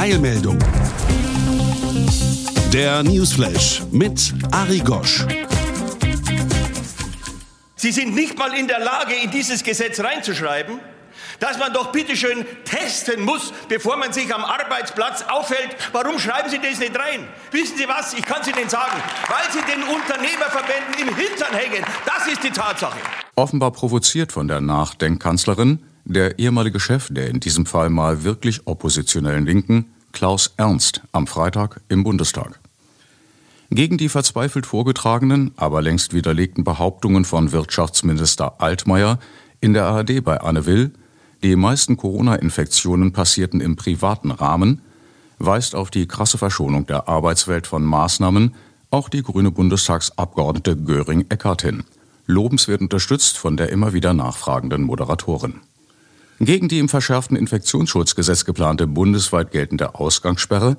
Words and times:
Eilmeldung. 0.00 0.58
Der 2.72 3.02
Newsflash 3.02 3.82
mit 3.90 4.32
Ari 4.50 4.78
Gosch. 4.78 5.26
Sie 7.76 7.92
sind 7.92 8.14
nicht 8.14 8.38
mal 8.38 8.54
in 8.54 8.66
der 8.66 8.78
Lage, 8.80 9.12
in 9.22 9.30
dieses 9.30 9.62
Gesetz 9.62 10.00
reinzuschreiben, 10.00 10.80
dass 11.38 11.58
man 11.58 11.74
doch 11.74 11.92
bitteschön 11.92 12.46
testen 12.64 13.26
muss, 13.26 13.52
bevor 13.68 13.98
man 13.98 14.14
sich 14.14 14.34
am 14.34 14.42
Arbeitsplatz 14.42 15.22
aufhält. 15.28 15.76
Warum 15.92 16.18
schreiben 16.18 16.48
Sie 16.48 16.58
das 16.58 16.78
nicht 16.78 16.98
rein? 16.98 17.28
Wissen 17.50 17.76
Sie 17.76 17.86
was? 17.86 18.14
Ich 18.14 18.24
kann 18.24 18.40
es 18.40 18.48
Ihnen 18.48 18.70
sagen. 18.70 18.96
Weil 19.28 19.52
Sie 19.52 19.60
den 19.70 19.82
Unternehmerverbänden 19.82 20.94
im 20.98 21.14
Hintern 21.14 21.52
hängen. 21.52 21.84
Das 22.06 22.26
ist 22.26 22.42
die 22.42 22.50
Tatsache. 22.50 22.96
Offenbar 23.36 23.72
provoziert 23.72 24.32
von 24.32 24.48
der 24.48 24.62
Nachdenkkanzlerin 24.62 25.89
der 26.12 26.38
ehemalige 26.38 26.80
Chef 26.80 27.08
der 27.10 27.28
in 27.28 27.40
diesem 27.40 27.66
Fall 27.66 27.90
mal 27.90 28.24
wirklich 28.24 28.66
oppositionellen 28.66 29.46
Linken, 29.46 29.86
Klaus 30.12 30.52
Ernst, 30.56 31.02
am 31.12 31.26
Freitag 31.26 31.80
im 31.88 32.04
Bundestag. 32.04 32.58
Gegen 33.70 33.98
die 33.98 34.08
verzweifelt 34.08 34.66
vorgetragenen, 34.66 35.52
aber 35.56 35.80
längst 35.80 36.12
widerlegten 36.12 36.64
Behauptungen 36.64 37.24
von 37.24 37.52
Wirtschaftsminister 37.52 38.60
Altmaier 38.60 39.20
in 39.60 39.74
der 39.74 39.86
ARD 39.86 40.24
bei 40.24 40.40
Anne 40.40 40.66
Will, 40.66 40.90
die 41.44 41.54
meisten 41.54 41.96
Corona-Infektionen 41.96 43.12
passierten 43.12 43.60
im 43.60 43.76
privaten 43.76 44.32
Rahmen, 44.32 44.82
weist 45.38 45.76
auf 45.76 45.90
die 45.90 46.08
krasse 46.08 46.36
Verschonung 46.36 46.86
der 46.86 47.08
Arbeitswelt 47.08 47.66
von 47.68 47.84
Maßnahmen 47.84 48.54
auch 48.90 49.08
die 49.08 49.22
grüne 49.22 49.52
Bundestagsabgeordnete 49.52 50.76
Göring-Eckardt 50.76 51.62
hin, 51.62 51.84
lobenswert 52.26 52.80
unterstützt 52.80 53.38
von 53.38 53.56
der 53.56 53.68
immer 53.70 53.92
wieder 53.92 54.12
nachfragenden 54.12 54.82
Moderatorin. 54.82 55.60
Gegen 56.42 56.68
die 56.68 56.78
im 56.78 56.88
verschärften 56.88 57.36
Infektionsschutzgesetz 57.36 58.46
geplante 58.46 58.86
bundesweit 58.86 59.50
geltende 59.50 59.94
Ausgangssperre 59.94 60.78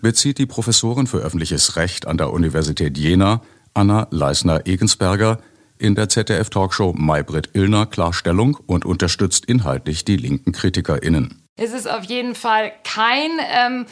bezieht 0.00 0.38
die 0.38 0.46
Professorin 0.46 1.06
für 1.06 1.18
öffentliches 1.18 1.76
Recht 1.76 2.06
an 2.06 2.16
der 2.16 2.32
Universität 2.32 2.96
Jena, 2.96 3.42
Anna 3.74 4.08
Leisner-Egensberger, 4.10 5.40
in 5.76 5.94
der 5.94 6.08
ZDF-Talkshow 6.08 6.94
Maybrit 6.94 7.50
Illner 7.52 7.84
Klarstellung 7.84 8.56
und 8.66 8.86
unterstützt 8.86 9.44
inhaltlich 9.44 10.06
die 10.06 10.16
linken 10.16 10.52
KritikerInnen. 10.52 11.42
Es 11.56 11.74
ist 11.74 11.88
auf 11.88 12.04
jeden 12.04 12.34
Fall 12.34 12.72
kein 12.82 13.30
ähm, 13.52 13.86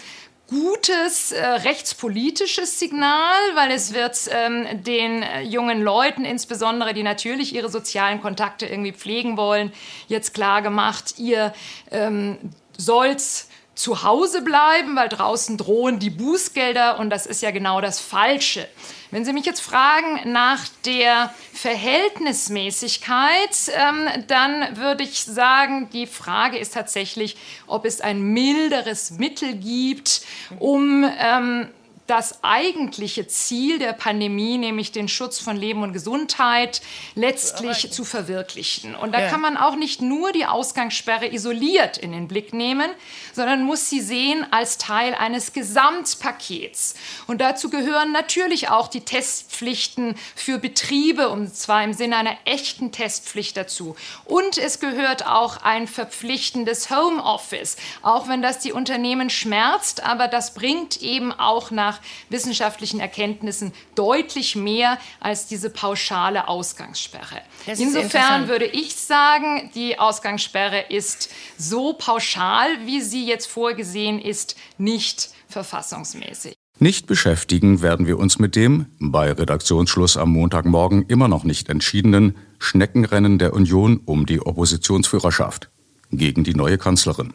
gutes 0.53 1.33
äh, 1.33 1.45
rechtspolitisches 1.45 2.79
Signal, 2.79 3.41
weil 3.55 3.71
es 3.71 3.95
wird 3.95 4.19
ähm, 4.31 4.83
den 4.83 5.23
äh, 5.23 5.41
jungen 5.41 5.81
Leuten, 5.81 6.27
insbesondere 6.27 6.93
die 6.93 7.03
natürlich 7.03 7.55
ihre 7.55 7.71
sozialen 7.71 8.21
Kontakte 8.21 8.67
irgendwie 8.67 8.93
pflegen 8.93 9.39
wollen, 9.39 9.73
jetzt 10.09 10.35
klar 10.35 10.61
gemacht, 10.61 11.15
ihr 11.17 11.55
ähm, 11.91 12.37
soll's 12.77 13.49
zu 13.75 14.03
Hause 14.03 14.43
bleiben, 14.43 14.97
weil 14.97 15.09
draußen 15.09 15.57
drohen 15.57 15.99
die 15.99 16.11
Bußgelder 16.11 16.99
und 16.99 17.09
das 17.11 17.25
ist 17.27 17.41
ja 17.43 17.51
genau 17.51 17.81
das 17.81 18.01
Falsche. 18.01 18.69
Wenn 19.11 19.25
Sie 19.25 19.33
mich 19.33 19.47
jetzt 19.47 19.61
fragen 19.61 20.33
nach 20.33 20.67
der 20.87 21.35
Verhältnismäßigkeit, 21.53 23.73
ähm, 23.75 24.09
dann 24.27 24.77
würde 24.77 25.05
ich 25.05 25.25
sagen, 25.25 25.89
die 25.93 26.07
Frage 26.07 26.59
ist 26.59 26.75
tatsächlich, 26.75 27.37
ob 27.67 27.85
es 27.85 28.01
ein 28.01 28.23
milderes 28.23 29.11
Mittel 29.13 29.55
gibt, 29.55 30.23
um 30.59 31.05
ähm, 31.19 31.69
das 32.07 32.43
eigentliche 32.43 33.27
Ziel 33.27 33.79
der 33.79 33.93
Pandemie, 33.93 34.59
nämlich 34.59 34.93
den 34.93 35.09
Schutz 35.09 35.39
von 35.39 35.57
Leben 35.57 35.83
und 35.83 35.93
Gesundheit, 35.93 36.83
letztlich 37.15 37.93
zu 37.93 38.05
verwirklichen. 38.05 38.95
Und 38.95 39.13
da 39.13 39.29
kann 39.29 39.41
man 39.41 39.57
auch 39.57 39.77
nicht 39.77 40.03
nur 40.03 40.33
die 40.33 40.47
Ausgangssperre 40.47 41.33
isoliert 41.33 41.99
in 41.99 42.13
den 42.13 42.29
Blick 42.29 42.53
nehmen, 42.53 42.91
sondern 43.33 43.63
muss 43.63 43.89
sie 43.89 44.01
sehen 44.01 44.47
als 44.51 44.79
Teil 44.79 45.15
eines 45.15 45.53
Gesamtpakets. 45.53 46.95
Und 47.27 47.41
dazu 47.41 47.71
gehören 47.71 48.13
natürlich 48.13 48.69
auch 48.69 48.89
die 48.89 49.05
Testpflichten 49.05 50.17
für 50.35 50.59
Betriebe, 50.59 51.29
und 51.29 51.55
zwar 51.55 51.85
im 51.85 51.93
Sinne 51.93 52.17
einer 52.17 52.37
echten 52.45 52.93
Testpflicht 52.93 53.57
dazu. 53.57 53.97
Und 54.25 54.59
es 54.59 54.81
gehört 54.81 55.27
auch 55.27 55.59
ein 55.59 55.87
verpflichtendes 55.87 56.91
Homeoffice, 56.91 57.77
auch 58.03 58.29
wenn 58.29 58.43
das 58.43 58.59
die 58.59 58.73
Unternehmen 58.73 59.31
schmerzt, 59.31 60.03
aber 60.03 60.29
das 60.29 60.55
bringt 60.55 61.01
eben 61.01 61.33
auch 61.33 61.71
nach 61.71 61.92
wissenschaftlichen 62.29 63.01
Erkenntnissen 63.01 63.73
deutlich 63.95 64.57
mehr 64.57 64.99
als 65.21 65.47
diese 65.47 65.71
pauschale 65.71 66.49
Ausgangssperre. 66.49 67.41
Das 67.67 67.79
Insofern 67.79 68.49
würde 68.49 68.67
ich 68.67 68.97
sagen, 68.97 69.71
die 69.75 69.99
Ausgangssperre 69.99 70.85
ist 70.89 71.31
so 71.59 71.93
pauschal, 71.95 72.69
wie 72.87 73.01
sie 73.01 73.27
jetzt 73.27 73.47
vorgesehen 73.47 74.21
ist, 74.21 74.57
nicht 74.79 75.31
verfassungsmäßig. 75.49 76.55
Nicht 76.79 77.07
beschäftigen 77.07 77.81
werden 77.81 78.07
wir 78.07 78.19
uns 78.19 78.39
mit 78.39 78.57
dem, 78.57 78.87
bei 78.99 79.31
Redaktionsschluss 79.31 80.17
am 80.17 80.33
Montagmorgen 80.33 81.05
immer 81.07 81.29
noch 81.29 81.45
nicht 81.45 81.69
entschiedenen, 81.69 82.37
Schneckenrennen 82.59 83.39
der 83.39 83.53
Union 83.53 84.01
um 84.05 84.27
die 84.27 84.41
Oppositionsführerschaft 84.41 85.71
gegen 86.11 86.45
die 86.45 86.55
neue 86.55 86.79
Kanzlerin. 86.79 87.35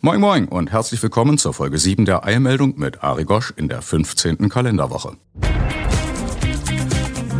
Moin 0.00 0.20
Moin 0.20 0.46
und 0.46 0.70
herzlich 0.70 1.02
willkommen 1.02 1.38
zur 1.38 1.52
Folge 1.52 1.76
7 1.76 2.04
der 2.04 2.24
Eilmeldung 2.24 2.78
mit 2.78 3.02
Ari 3.02 3.24
Gosch 3.24 3.52
in 3.56 3.68
der 3.68 3.82
15. 3.82 4.48
Kalenderwoche. 4.48 5.16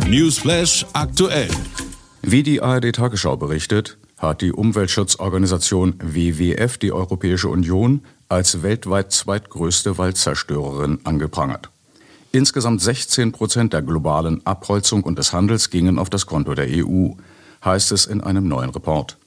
Newsflash 0.09 0.85
aktuell. 0.91 1.47
Wie 2.21 2.43
die 2.43 2.61
ARD 2.61 2.93
Tagesschau 2.93 3.37
berichtet, 3.37 3.97
hat 4.17 4.41
die 4.41 4.51
Umweltschutzorganisation 4.51 5.95
WWF 6.03 6.77
die 6.77 6.91
Europäische 6.91 7.47
Union 7.47 8.01
als 8.27 8.61
weltweit 8.61 9.13
zweitgrößte 9.13 9.97
Waldzerstörerin 9.97 10.99
angeprangert. 11.05 11.69
Insgesamt 12.33 12.81
16 12.81 13.31
Prozent 13.31 13.71
der 13.71 13.83
globalen 13.83 14.45
Abholzung 14.45 15.03
und 15.03 15.17
des 15.17 15.31
Handels 15.31 15.69
gingen 15.69 15.97
auf 15.97 16.09
das 16.09 16.25
Konto 16.25 16.53
der 16.55 16.67
EU, 16.67 17.11
heißt 17.63 17.93
es 17.93 18.05
in 18.05 18.19
einem 18.19 18.49
neuen 18.49 18.71
Report. 18.71 19.17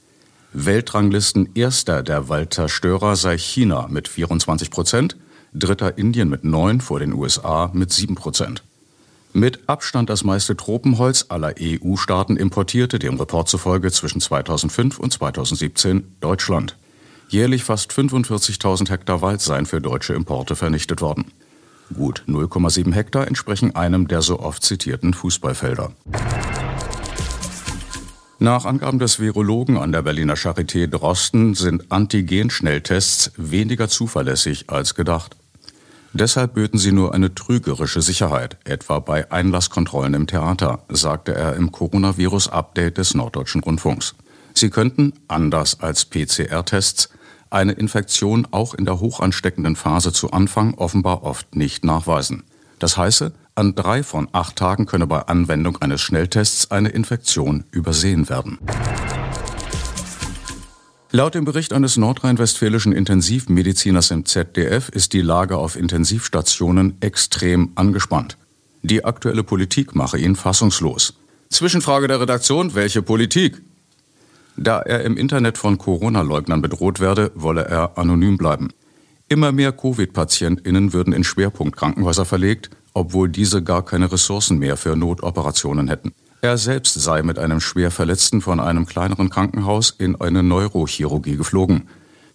Weltranglisten 0.54 1.48
erster 1.54 2.02
der 2.02 2.28
Waldzerstörer 2.28 3.16
sei 3.16 3.38
China 3.38 3.86
mit 3.88 4.06
24 4.06 4.70
Prozent, 4.70 5.16
dritter 5.54 5.96
Indien 5.96 6.28
mit 6.28 6.44
9 6.44 6.82
vor 6.82 6.98
den 6.98 7.14
USA 7.14 7.70
mit 7.72 7.90
7 7.90 8.14
Prozent. 8.14 8.62
Mit 9.32 9.66
Abstand 9.66 10.10
das 10.10 10.24
meiste 10.24 10.54
Tropenholz 10.54 11.26
aller 11.30 11.54
EU-Staaten 11.58 12.36
importierte 12.36 12.98
dem 12.98 13.18
Report 13.18 13.48
zufolge 13.48 13.90
zwischen 13.90 14.20
2005 14.20 14.98
und 14.98 15.10
2017 15.10 16.16
Deutschland. 16.20 16.76
Jährlich 17.30 17.64
fast 17.64 17.90
45.000 17.90 18.90
Hektar 18.90 19.22
Wald 19.22 19.40
seien 19.40 19.64
für 19.64 19.80
deutsche 19.80 20.12
Importe 20.12 20.54
vernichtet 20.54 21.00
worden. 21.00 21.32
Gut 21.94 22.24
0,7 22.28 22.92
Hektar 22.92 23.26
entsprechen 23.26 23.74
einem 23.74 24.06
der 24.06 24.20
so 24.20 24.38
oft 24.38 24.62
zitierten 24.62 25.14
Fußballfelder. 25.14 25.92
Nach 28.42 28.64
Angaben 28.64 28.98
des 28.98 29.20
Virologen 29.20 29.76
an 29.76 29.92
der 29.92 30.02
Berliner 30.02 30.34
Charité 30.34 30.88
Drosten 30.88 31.54
sind 31.54 31.92
Antigen-Schnelltests 31.92 33.30
weniger 33.36 33.88
zuverlässig 33.88 34.64
als 34.66 34.96
gedacht. 34.96 35.36
Deshalb 36.12 36.54
böten 36.54 36.76
sie 36.76 36.90
nur 36.90 37.14
eine 37.14 37.36
trügerische 37.36 38.02
Sicherheit, 38.02 38.56
etwa 38.64 38.98
bei 38.98 39.30
Einlasskontrollen 39.30 40.14
im 40.14 40.26
Theater, 40.26 40.80
sagte 40.88 41.36
er 41.36 41.54
im 41.54 41.70
Coronavirus-Update 41.70 42.98
des 42.98 43.14
Norddeutschen 43.14 43.62
Rundfunks. 43.62 44.16
Sie 44.54 44.70
könnten, 44.70 45.12
anders 45.28 45.78
als 45.78 46.04
PCR-Tests, 46.06 47.10
eine 47.48 47.74
Infektion 47.74 48.48
auch 48.50 48.74
in 48.74 48.86
der 48.86 48.98
hochansteckenden 48.98 49.76
Phase 49.76 50.12
zu 50.12 50.32
Anfang 50.32 50.74
offenbar 50.74 51.22
oft 51.22 51.54
nicht 51.54 51.84
nachweisen. 51.84 52.42
Das 52.80 52.96
heiße, 52.96 53.32
an 53.54 53.74
drei 53.74 54.02
von 54.02 54.28
acht 54.32 54.56
Tagen 54.56 54.86
könne 54.86 55.06
bei 55.06 55.20
Anwendung 55.20 55.76
eines 55.78 56.00
Schnelltests 56.00 56.70
eine 56.70 56.88
Infektion 56.88 57.64
übersehen 57.70 58.28
werden. 58.28 58.58
Laut 61.10 61.34
dem 61.34 61.44
Bericht 61.44 61.74
eines 61.74 61.98
nordrhein-westfälischen 61.98 62.92
Intensivmediziners 62.92 64.10
im 64.10 64.24
ZDF 64.24 64.88
ist 64.88 65.12
die 65.12 65.20
Lage 65.20 65.58
auf 65.58 65.76
Intensivstationen 65.76 66.96
extrem 67.00 67.72
angespannt. 67.74 68.38
Die 68.82 69.04
aktuelle 69.04 69.44
Politik 69.44 69.94
mache 69.94 70.18
ihn 70.18 70.36
fassungslos. 70.36 71.14
Zwischenfrage 71.50 72.08
der 72.08 72.20
Redaktion, 72.20 72.74
welche 72.74 73.02
Politik? 73.02 73.60
Da 74.56 74.80
er 74.80 75.02
im 75.02 75.18
Internet 75.18 75.58
von 75.58 75.76
Corona-Leugnern 75.76 76.62
bedroht 76.62 76.98
werde, 76.98 77.30
wolle 77.34 77.66
er 77.66 77.98
anonym 77.98 78.38
bleiben. 78.38 78.70
Immer 79.28 79.52
mehr 79.52 79.72
Covid-PatientInnen 79.72 80.94
würden 80.94 81.12
in 81.12 81.24
Schwerpunktkrankenhäuser 81.24 82.24
verlegt, 82.24 82.70
obwohl 82.94 83.28
diese 83.28 83.62
gar 83.62 83.84
keine 83.84 84.10
Ressourcen 84.10 84.58
mehr 84.58 84.76
für 84.76 84.96
Notoperationen 84.96 85.88
hätten. 85.88 86.12
Er 86.40 86.58
selbst 86.58 86.94
sei 86.94 87.22
mit 87.22 87.38
einem 87.38 87.60
Schwerverletzten 87.60 88.40
von 88.40 88.58
einem 88.58 88.84
kleineren 88.86 89.30
Krankenhaus 89.30 89.94
in 89.96 90.20
eine 90.20 90.42
Neurochirurgie 90.42 91.36
geflogen. 91.36 91.88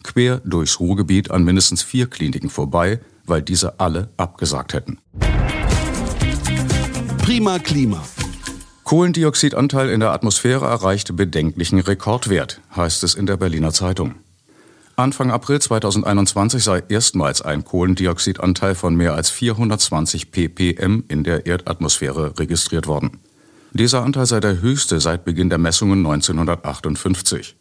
Quer 0.04 0.38
durchs 0.46 0.80
Ruhrgebiet 0.80 1.32
an 1.32 1.44
mindestens 1.44 1.84
vier 1.84 2.08
Kliniken 2.08 2.50
vorbei, 2.50 3.02
weil 3.26 3.42
diese 3.42 3.80
alle 3.80 4.10
abgesagt 4.16 4.74
hätten. 4.74 5.00
Prima 7.18 7.60
Klima. 7.60 8.02
Kohlendioxidanteil 8.86 9.90
in 9.90 10.00
der 10.00 10.14
Atmosphäre 10.14 10.66
erreichte 10.66 11.12
bedenklichen 11.12 11.80
Rekordwert, 11.80 12.62
heißt 12.74 13.04
es 13.04 13.16
in 13.16 13.26
der 13.26 13.36
Berliner 13.36 13.74
Zeitung. 13.74 14.16
Anfang 15.00 15.30
April 15.30 15.62
2021 15.62 16.64
sei 16.64 16.82
erstmals 16.90 17.44
ein 17.44 17.64
Kohlendioxidanteil 17.64 18.74
von 18.74 18.96
mehr 18.96 19.14
als 19.14 19.30
420 19.30 20.32
ppm 20.32 21.04
in 21.08 21.24
der 21.24 21.46
Erdatmosphäre 21.46 22.40
registriert 22.40 22.88
worden. 22.88 23.20
Dieser 23.74 24.02
Anteil 24.02 24.26
sei 24.26 24.40
der 24.40 24.60
höchste 24.60 25.00
seit 25.00 25.24
Beginn 25.24 25.50
der 25.50 25.60
Messungen 25.60 26.00
1958. 26.00 27.56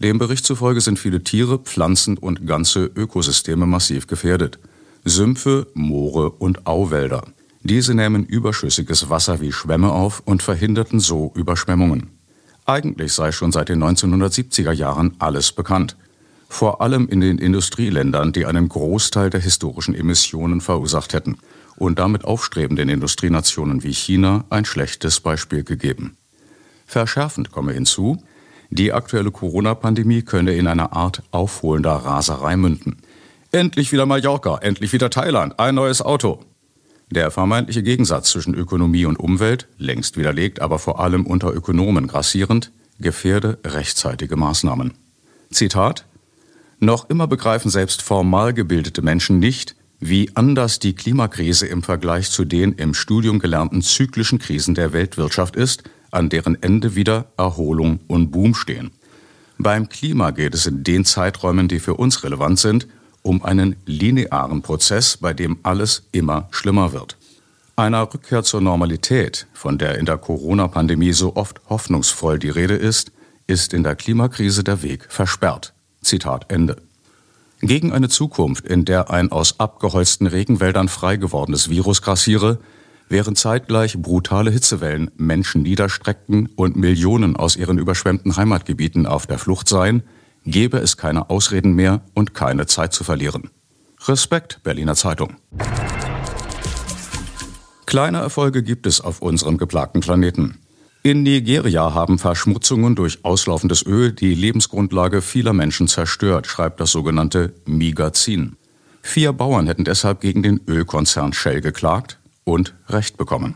Dem 0.00 0.18
Bericht 0.18 0.44
zufolge 0.44 0.80
sind 0.80 0.98
viele 0.98 1.22
Tiere, 1.22 1.60
Pflanzen 1.60 2.18
und 2.18 2.44
ganze 2.44 2.86
Ökosysteme 2.86 3.66
massiv 3.66 4.08
gefährdet. 4.08 4.58
Sümpfe, 5.04 5.68
Moore 5.74 6.30
und 6.30 6.66
Auwälder. 6.66 7.22
Diese 7.62 7.94
nehmen 7.94 8.26
überschüssiges 8.26 9.08
Wasser 9.10 9.40
wie 9.40 9.52
Schwämme 9.52 9.92
auf 9.92 10.22
und 10.24 10.42
verhinderten 10.42 10.98
so 10.98 11.30
Überschwemmungen. 11.36 12.10
Eigentlich 12.66 13.12
sei 13.12 13.30
schon 13.30 13.52
seit 13.52 13.68
den 13.68 13.80
1970er 13.80 14.72
Jahren 14.72 15.14
alles 15.20 15.52
bekannt. 15.52 15.96
Vor 16.54 16.80
allem 16.80 17.08
in 17.08 17.20
den 17.20 17.38
Industrieländern, 17.38 18.32
die 18.32 18.46
einen 18.46 18.68
Großteil 18.68 19.28
der 19.28 19.40
historischen 19.40 19.92
Emissionen 19.92 20.60
verursacht 20.60 21.12
hätten 21.12 21.38
und 21.74 21.98
damit 21.98 22.24
aufstrebenden 22.24 22.88
Industrienationen 22.88 23.82
wie 23.82 23.92
China 23.92 24.44
ein 24.50 24.64
schlechtes 24.64 25.18
Beispiel 25.18 25.64
gegeben. 25.64 26.16
Verschärfend 26.86 27.50
komme 27.50 27.72
hinzu, 27.72 28.22
die 28.70 28.92
aktuelle 28.92 29.32
Corona-Pandemie 29.32 30.22
könne 30.22 30.54
in 30.54 30.68
einer 30.68 30.92
Art 30.92 31.24
aufholender 31.32 31.96
Raserei 31.96 32.56
münden. 32.56 32.98
Endlich 33.50 33.90
wieder 33.90 34.06
Mallorca, 34.06 34.58
endlich 34.58 34.92
wieder 34.92 35.10
Thailand, 35.10 35.58
ein 35.58 35.74
neues 35.74 36.02
Auto. 36.02 36.44
Der 37.10 37.32
vermeintliche 37.32 37.82
Gegensatz 37.82 38.30
zwischen 38.30 38.54
Ökonomie 38.54 39.06
und 39.06 39.18
Umwelt, 39.18 39.66
längst 39.76 40.16
widerlegt, 40.16 40.62
aber 40.62 40.78
vor 40.78 41.00
allem 41.00 41.26
unter 41.26 41.52
Ökonomen 41.52 42.06
grassierend, 42.06 42.70
gefährde 43.00 43.58
rechtzeitige 43.64 44.36
Maßnahmen. 44.36 44.94
Zitat 45.50 46.04
Noch 46.84 47.08
immer 47.08 47.26
begreifen 47.26 47.70
selbst 47.70 48.02
formal 48.02 48.52
gebildete 48.52 49.00
Menschen 49.00 49.38
nicht, 49.38 49.74
wie 50.00 50.30
anders 50.34 50.80
die 50.80 50.94
Klimakrise 50.94 51.66
im 51.66 51.82
Vergleich 51.82 52.30
zu 52.30 52.44
den 52.44 52.74
im 52.74 52.92
Studium 52.92 53.38
gelernten 53.38 53.80
zyklischen 53.80 54.38
Krisen 54.38 54.74
der 54.74 54.92
Weltwirtschaft 54.92 55.56
ist, 55.56 55.84
an 56.10 56.28
deren 56.28 56.62
Ende 56.62 56.94
wieder 56.94 57.32
Erholung 57.38 58.00
und 58.06 58.32
Boom 58.32 58.54
stehen. 58.54 58.90
Beim 59.56 59.88
Klima 59.88 60.30
geht 60.30 60.52
es 60.52 60.66
in 60.66 60.84
den 60.84 61.06
Zeiträumen, 61.06 61.68
die 61.68 61.80
für 61.80 61.94
uns 61.94 62.22
relevant 62.22 62.58
sind, 62.58 62.86
um 63.22 63.42
einen 63.42 63.76
linearen 63.86 64.60
Prozess, 64.60 65.16
bei 65.16 65.32
dem 65.32 65.56
alles 65.62 66.02
immer 66.12 66.48
schlimmer 66.50 66.92
wird. 66.92 67.16
Einer 67.76 68.02
Rückkehr 68.12 68.42
zur 68.42 68.60
Normalität, 68.60 69.46
von 69.54 69.78
der 69.78 69.96
in 69.96 70.04
der 70.04 70.18
Corona-Pandemie 70.18 71.14
so 71.14 71.34
oft 71.34 71.62
hoffnungsvoll 71.70 72.38
die 72.38 72.50
Rede 72.50 72.74
ist, 72.74 73.10
ist 73.46 73.72
in 73.72 73.84
der 73.84 73.96
Klimakrise 73.96 74.62
der 74.64 74.82
Weg 74.82 75.06
versperrt. 75.08 75.73
Zitat 76.04 76.46
Ende. 76.52 76.76
Gegen 77.60 77.92
eine 77.92 78.08
Zukunft, 78.08 78.66
in 78.66 78.84
der 78.84 79.10
ein 79.10 79.32
aus 79.32 79.58
abgeholzten 79.58 80.26
Regenwäldern 80.26 80.88
frei 80.88 81.16
gewordenes 81.16 81.70
Virus 81.70 82.02
grassiere, 82.02 82.58
während 83.08 83.38
zeitgleich 83.38 83.98
brutale 83.98 84.50
Hitzewellen 84.50 85.10
Menschen 85.16 85.62
niederstreckten 85.62 86.48
und 86.56 86.76
Millionen 86.76 87.36
aus 87.36 87.56
ihren 87.56 87.78
überschwemmten 87.78 88.36
Heimatgebieten 88.36 89.06
auf 89.06 89.26
der 89.26 89.38
Flucht 89.38 89.68
seien, 89.68 90.02
gebe 90.44 90.78
es 90.78 90.96
keine 90.96 91.30
Ausreden 91.30 91.74
mehr 91.74 92.02
und 92.14 92.34
keine 92.34 92.66
Zeit 92.66 92.92
zu 92.92 93.04
verlieren. 93.04 93.50
Respekt, 94.06 94.60
Berliner 94.62 94.94
Zeitung. 94.94 95.36
Kleine 97.86 98.18
Erfolge 98.18 98.62
gibt 98.62 98.86
es 98.86 99.00
auf 99.00 99.22
unserem 99.22 99.56
geplagten 99.56 100.00
Planeten. 100.00 100.58
In 101.06 101.22
Nigeria 101.22 101.92
haben 101.92 102.18
Verschmutzungen 102.18 102.94
durch 102.94 103.26
auslaufendes 103.26 103.84
Öl 103.84 104.10
die 104.10 104.34
Lebensgrundlage 104.34 105.20
vieler 105.20 105.52
Menschen 105.52 105.86
zerstört, 105.86 106.46
schreibt 106.46 106.80
das 106.80 106.92
sogenannte 106.92 107.52
Migazin. 107.66 108.56
Vier 109.02 109.34
Bauern 109.34 109.66
hätten 109.66 109.84
deshalb 109.84 110.22
gegen 110.22 110.42
den 110.42 110.62
Ölkonzern 110.66 111.34
Shell 111.34 111.60
geklagt 111.60 112.20
und 112.44 112.72
Recht 112.88 113.18
bekommen. 113.18 113.54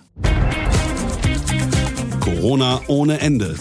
Corona 2.20 2.82
ohne 2.86 3.18
Ende. 3.20 3.56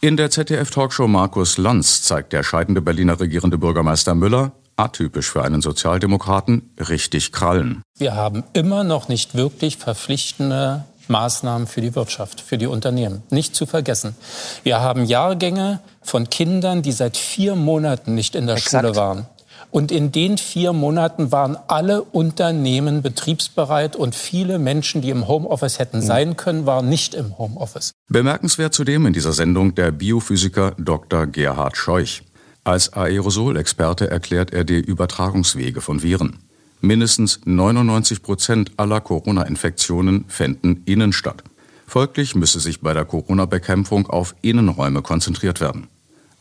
In 0.00 0.16
der 0.16 0.30
ZDF-Talkshow 0.30 1.06
Markus 1.06 1.58
Lanz 1.58 2.00
zeigt 2.00 2.32
der 2.32 2.42
scheidende 2.42 2.80
Berliner 2.80 3.20
regierende 3.20 3.58
Bürgermeister 3.58 4.14
Müller, 4.14 4.52
atypisch 4.76 5.30
für 5.30 5.44
einen 5.44 5.60
Sozialdemokraten, 5.60 6.70
richtig 6.88 7.30
Krallen. 7.30 7.82
Wir 7.98 8.14
haben 8.14 8.42
immer 8.54 8.84
noch 8.84 9.08
nicht 9.08 9.34
wirklich 9.34 9.76
verpflichtende 9.76 10.86
Maßnahmen 11.10 11.66
für 11.66 11.80
die 11.80 11.94
Wirtschaft, 11.94 12.40
für 12.40 12.56
die 12.56 12.66
Unternehmen. 12.66 13.22
Nicht 13.30 13.54
zu 13.54 13.66
vergessen. 13.66 14.14
Wir 14.62 14.80
haben 14.80 15.04
Jahrgänge 15.04 15.80
von 16.00 16.30
Kindern, 16.30 16.82
die 16.82 16.92
seit 16.92 17.16
vier 17.16 17.56
Monaten 17.56 18.14
nicht 18.14 18.34
in 18.34 18.46
der 18.46 18.56
Exakt. 18.56 18.84
Schule 18.84 18.96
waren. 18.96 19.26
Und 19.70 19.92
in 19.92 20.10
den 20.10 20.36
vier 20.36 20.72
Monaten 20.72 21.30
waren 21.30 21.56
alle 21.68 22.02
Unternehmen 22.02 23.02
betriebsbereit 23.02 23.94
und 23.94 24.14
viele 24.14 24.58
Menschen, 24.58 25.00
die 25.00 25.10
im 25.10 25.28
Homeoffice 25.28 25.78
hätten 25.78 25.98
mhm. 25.98 26.02
sein 26.02 26.36
können, 26.36 26.66
waren 26.66 26.88
nicht 26.88 27.14
im 27.14 27.38
Homeoffice. 27.38 27.92
Bemerkenswert 28.08 28.74
zudem 28.74 29.06
in 29.06 29.12
dieser 29.12 29.32
Sendung 29.32 29.74
der 29.74 29.92
Biophysiker 29.92 30.72
Dr. 30.78 31.26
Gerhard 31.26 31.76
Scheuch. 31.76 32.22
Als 32.64 32.92
Aerosolexperte 32.92 34.10
erklärt 34.10 34.52
er 34.52 34.64
die 34.64 34.80
Übertragungswege 34.80 35.80
von 35.80 36.02
Viren. 36.02 36.49
Mindestens 36.80 37.40
99 37.44 38.22
Prozent 38.22 38.72
aller 38.76 39.00
Corona-Infektionen 39.00 40.24
fänden 40.28 40.82
innen 40.86 41.12
statt. 41.12 41.44
Folglich 41.86 42.34
müsse 42.34 42.60
sich 42.60 42.80
bei 42.80 42.94
der 42.94 43.04
Corona-Bekämpfung 43.04 44.06
auf 44.06 44.34
Innenräume 44.42 45.02
konzentriert 45.02 45.60
werden. 45.60 45.88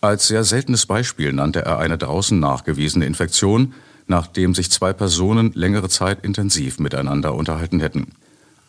Als 0.01 0.27
sehr 0.27 0.46
seltenes 0.46 0.86
Beispiel 0.86 1.34
nannte 1.34 1.65
er 1.65 1.79
eine 1.79 1.98
draußen 1.98 2.39
nachgewiesene 2.39 3.05
Infektion, 3.05 3.74
nachdem 4.08 4.55
sich 4.55 4.72
zwei 4.72 4.93
Personen 4.93 5.51
längere 5.55 5.89
Zeit 5.89 6.24
intensiv 6.24 6.79
miteinander 6.79 7.36
unterhalten 7.36 7.79
hätten. 7.81 8.13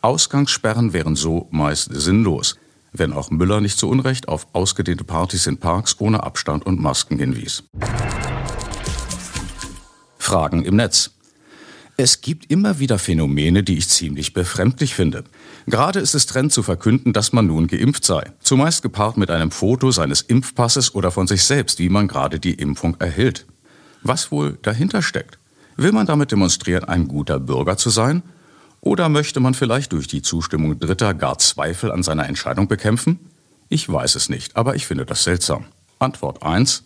Ausgangssperren 0.03 0.93
wären 0.93 1.15
so 1.15 1.47
meist 1.51 1.91
sinnlos, 1.93 2.57
wenn 2.93 3.13
auch 3.13 3.31
Müller 3.31 3.61
nicht 3.61 3.79
zu 3.79 3.89
Unrecht 3.89 4.27
auf 4.29 4.49
ausgedehnte 4.55 5.05
Partys 5.05 5.47
in 5.47 5.59
Parks 5.59 5.97
ohne 6.01 6.25
Abstand 6.25 6.67
und 6.67 6.81
Masken 6.81 7.19
hinwies. 7.19 7.63
Fragen 10.19 10.65
im 10.65 10.77
Netz. 10.77 11.13
Es 12.03 12.23
gibt 12.23 12.51
immer 12.51 12.79
wieder 12.79 12.99
Phänomene, 12.99 13.63
die 13.63 13.77
ich 13.77 13.91
ziemlich 13.91 14.33
befremdlich 14.33 14.95
finde. 14.95 15.23
Gerade 15.67 16.01
ist 16.01 16.15
es 16.15 16.25
Trend 16.25 16.51
zu 16.51 16.63
verkünden, 16.63 17.13
dass 17.13 17.35
man 17.35 17.47
nun 17.47 17.67
geimpft 17.67 18.07
sei. 18.07 18.33
Zumeist 18.41 18.81
gepaart 18.81 19.19
mit 19.19 19.31
einem 19.31 19.51
Foto 19.51 19.91
seines 19.91 20.23
Impfpasses 20.23 20.95
oder 20.95 21.11
von 21.11 21.27
sich 21.27 21.43
selbst, 21.43 21.79
wie 21.79 21.91
man 21.91 22.09
gerade 22.09 22.41
die 22.41 22.55
Impfung 22.55 22.97
erhält. 23.01 23.45
Was 24.03 24.33
wohl 24.33 24.59
dahinter 24.63 25.03
steckt? 25.03 25.39
Will 25.77 25.93
man 25.93 26.07
damit 26.07 26.33
demonstrieren, 26.33 26.85
ein 26.85 27.07
guter 27.07 27.39
Bürger 27.39 27.77
zu 27.77 27.91
sein? 27.91 28.23
Oder 28.81 29.11
möchte 29.11 29.41
man 29.41 29.53
vielleicht 29.53 29.93
durch 29.93 30.07
die 30.07 30.23
Zustimmung 30.23 30.79
Dritter 30.79 31.13
gar 31.13 31.37
Zweifel 31.37 31.93
an 31.93 32.03
seiner 32.03 32.27
Entscheidung 32.27 32.67
bekämpfen? 32.67 33.19
Ich 33.69 33.87
weiß 33.87 34.15
es 34.15 34.31
nicht, 34.31 34.57
aber 34.57 34.75
ich 34.75 34.87
finde 34.87 35.05
das 35.05 35.25
seltsam. 35.25 35.67
Antwort 35.99 36.43
1. 36.43 36.83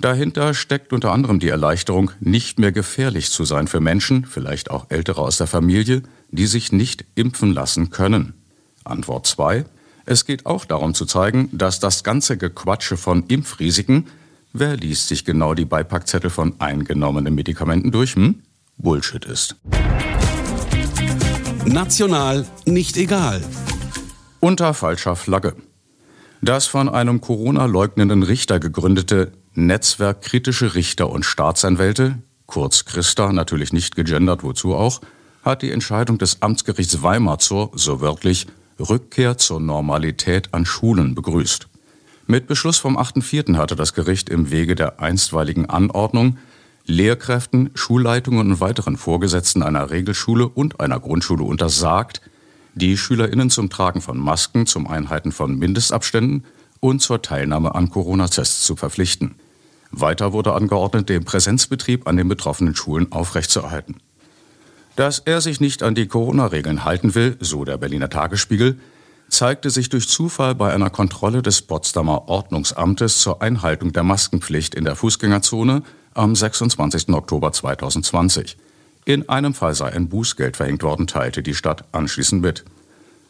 Dahinter 0.00 0.54
steckt 0.54 0.94
unter 0.94 1.12
anderem 1.12 1.40
die 1.40 1.50
Erleichterung, 1.50 2.12
nicht 2.20 2.58
mehr 2.58 2.72
gefährlich 2.72 3.30
zu 3.30 3.44
sein 3.44 3.68
für 3.68 3.80
Menschen, 3.80 4.24
vielleicht 4.24 4.70
auch 4.70 4.86
Ältere 4.88 5.20
aus 5.20 5.36
der 5.36 5.46
Familie, 5.46 6.02
die 6.30 6.46
sich 6.46 6.72
nicht 6.72 7.04
impfen 7.16 7.52
lassen 7.52 7.90
können. 7.90 8.32
Antwort 8.82 9.26
2. 9.26 9.66
Es 10.06 10.24
geht 10.24 10.46
auch 10.46 10.64
darum 10.64 10.94
zu 10.94 11.04
zeigen, 11.04 11.50
dass 11.52 11.80
das 11.80 12.02
ganze 12.02 12.38
Gequatsche 12.38 12.96
von 12.96 13.24
Impfrisiken, 13.26 14.06
wer 14.54 14.74
liest 14.78 15.08
sich 15.08 15.26
genau 15.26 15.52
die 15.52 15.66
Beipackzettel 15.66 16.30
von 16.30 16.58
eingenommenen 16.60 17.34
Medikamenten 17.34 17.90
durch, 17.90 18.14
hm? 18.14 18.42
Bullshit 18.78 19.26
ist. 19.26 19.56
National 21.66 22.46
nicht 22.64 22.96
egal. 22.96 23.42
Unter 24.40 24.72
falscher 24.72 25.14
Flagge. 25.14 25.56
Das 26.40 26.66
von 26.66 26.88
einem 26.88 27.20
Corona-leugnenden 27.20 28.22
Richter 28.22 28.60
gegründete 28.60 29.32
Netzwerk 29.54 30.22
kritische 30.22 30.74
Richter 30.74 31.10
und 31.10 31.24
Staatsanwälte, 31.24 32.18
kurz 32.46 32.84
Christa, 32.84 33.32
natürlich 33.32 33.72
nicht 33.72 33.96
gegendert, 33.96 34.42
wozu 34.42 34.74
auch, 34.74 35.00
hat 35.42 35.62
die 35.62 35.72
Entscheidung 35.72 36.18
des 36.18 36.42
Amtsgerichts 36.42 37.02
Weimar 37.02 37.38
zur, 37.38 37.70
so 37.74 38.00
wörtlich, 38.00 38.46
Rückkehr 38.78 39.38
zur 39.38 39.60
Normalität 39.60 40.54
an 40.54 40.64
Schulen 40.64 41.14
begrüßt. 41.14 41.68
Mit 42.26 42.46
Beschluss 42.46 42.78
vom 42.78 42.96
8.4. 42.96 43.56
hatte 43.56 43.74
das 43.74 43.92
Gericht 43.92 44.28
im 44.28 44.50
Wege 44.50 44.74
der 44.74 45.00
einstweiligen 45.00 45.66
Anordnung 45.66 46.38
Lehrkräften, 46.86 47.70
Schulleitungen 47.74 48.52
und 48.52 48.60
weiteren 48.60 48.96
Vorgesetzten 48.96 49.62
einer 49.62 49.90
Regelschule 49.90 50.48
und 50.48 50.80
einer 50.80 50.98
Grundschule 50.98 51.44
untersagt, 51.44 52.20
die 52.74 52.96
SchülerInnen 52.96 53.50
zum 53.50 53.68
Tragen 53.68 54.00
von 54.00 54.18
Masken, 54.18 54.66
zum 54.66 54.86
Einhalten 54.86 55.32
von 55.32 55.58
Mindestabständen 55.58 56.44
und 56.80 57.00
zur 57.00 57.22
Teilnahme 57.22 57.74
an 57.74 57.90
Corona-Tests 57.90 58.64
zu 58.64 58.76
verpflichten. 58.76 59.36
Weiter 59.92 60.32
wurde 60.32 60.54
angeordnet, 60.54 61.08
den 61.08 61.24
Präsenzbetrieb 61.24 62.06
an 62.06 62.16
den 62.16 62.28
betroffenen 62.28 62.74
Schulen 62.74 63.12
aufrechtzuerhalten. 63.12 63.96
Dass 64.96 65.18
er 65.18 65.40
sich 65.40 65.60
nicht 65.60 65.82
an 65.82 65.94
die 65.94 66.08
Corona-Regeln 66.08 66.84
halten 66.84 67.14
will, 67.14 67.36
so 67.40 67.64
der 67.64 67.76
Berliner 67.76 68.10
Tagesspiegel, 68.10 68.78
zeigte 69.28 69.70
sich 69.70 69.88
durch 69.88 70.08
Zufall 70.08 70.54
bei 70.54 70.72
einer 70.72 70.90
Kontrolle 70.90 71.42
des 71.42 71.62
Potsdamer 71.62 72.28
Ordnungsamtes 72.28 73.20
zur 73.20 73.42
Einhaltung 73.42 73.92
der 73.92 74.02
Maskenpflicht 74.02 74.74
in 74.74 74.84
der 74.84 74.96
Fußgängerzone 74.96 75.82
am 76.14 76.34
26. 76.34 77.08
Oktober 77.10 77.52
2020. 77.52 78.56
In 79.04 79.28
einem 79.28 79.54
Fall 79.54 79.74
sei 79.74 79.92
ein 79.92 80.08
Bußgeld 80.08 80.56
verhängt 80.56 80.82
worden, 80.82 81.06
teilte 81.06 81.42
die 81.42 81.54
Stadt 81.54 81.84
anschließend 81.92 82.42
mit. 82.42 82.64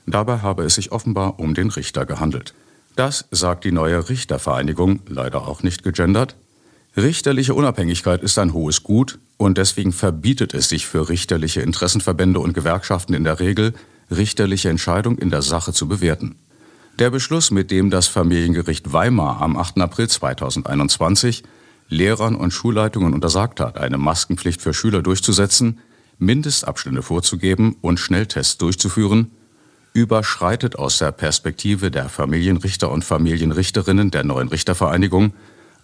Dabei 0.07 0.39
habe 0.39 0.65
es 0.65 0.75
sich 0.75 0.91
offenbar 0.91 1.39
um 1.39 1.55
den 1.55 1.71
Richter 1.71 2.07
gehandelt. 2.07 2.55
Das 3.01 3.25
sagt 3.31 3.65
die 3.65 3.73
neue 3.73 4.11
Richtervereinigung, 4.11 5.01
leider 5.09 5.49
auch 5.49 5.63
nicht 5.63 5.85
gegendert. 5.85 6.37
Richterliche 6.99 7.55
Unabhängigkeit 7.55 8.23
ist 8.23 8.39
ein 8.39 8.53
hohes 8.53 8.83
Gut 8.83 9.19
und 9.39 9.57
deswegen 9.57 9.93
verbietet 9.93 10.53
es 10.53 10.69
sich 10.69 10.87
für 10.87 11.09
richterliche 11.09 11.63
Interessenverbände 11.63 12.41
und 12.41 12.53
Gewerkschaften 12.53 13.15
in 13.15 13.25
der 13.25 13.41
Regel, 13.41 13.73
richterliche 14.11 14.69
Entscheidung 14.69 15.17
in 15.17 15.31
der 15.31 15.41
Sache 15.41 15.73
zu 15.73 15.89
bewerten. 15.89 16.35
Der 16.99 17.09
Beschluss, 17.09 17.51
mit 17.51 17.71
dem 17.71 17.89
das 17.89 18.07
Familiengericht 18.07 18.93
Weimar 18.93 19.41
am 19.41 19.57
8. 19.57 19.79
April 19.79 20.09
2021 20.09 21.43
Lehrern 21.89 22.37
und 22.37 22.51
Schulleitungen 22.51 23.15
untersagt 23.15 23.61
hat, 23.61 23.79
eine 23.79 23.97
Maskenpflicht 23.97 24.61
für 24.61 24.75
Schüler 24.75 25.01
durchzusetzen, 25.01 25.79
Mindestabstände 26.19 27.01
vorzugeben 27.01 27.77
und 27.81 27.99
Schnelltests 27.99 28.59
durchzuführen, 28.59 29.31
überschreitet 29.93 30.77
aus 30.77 30.99
der 30.99 31.13
Perspektive 31.13 31.91
der 31.91 32.09
Familienrichter 32.09 32.91
und 32.91 33.05
Familienrichterinnen 33.05 34.11
der 34.11 34.25
neuen 34.25 34.49
Richtervereinigung 34.49 35.33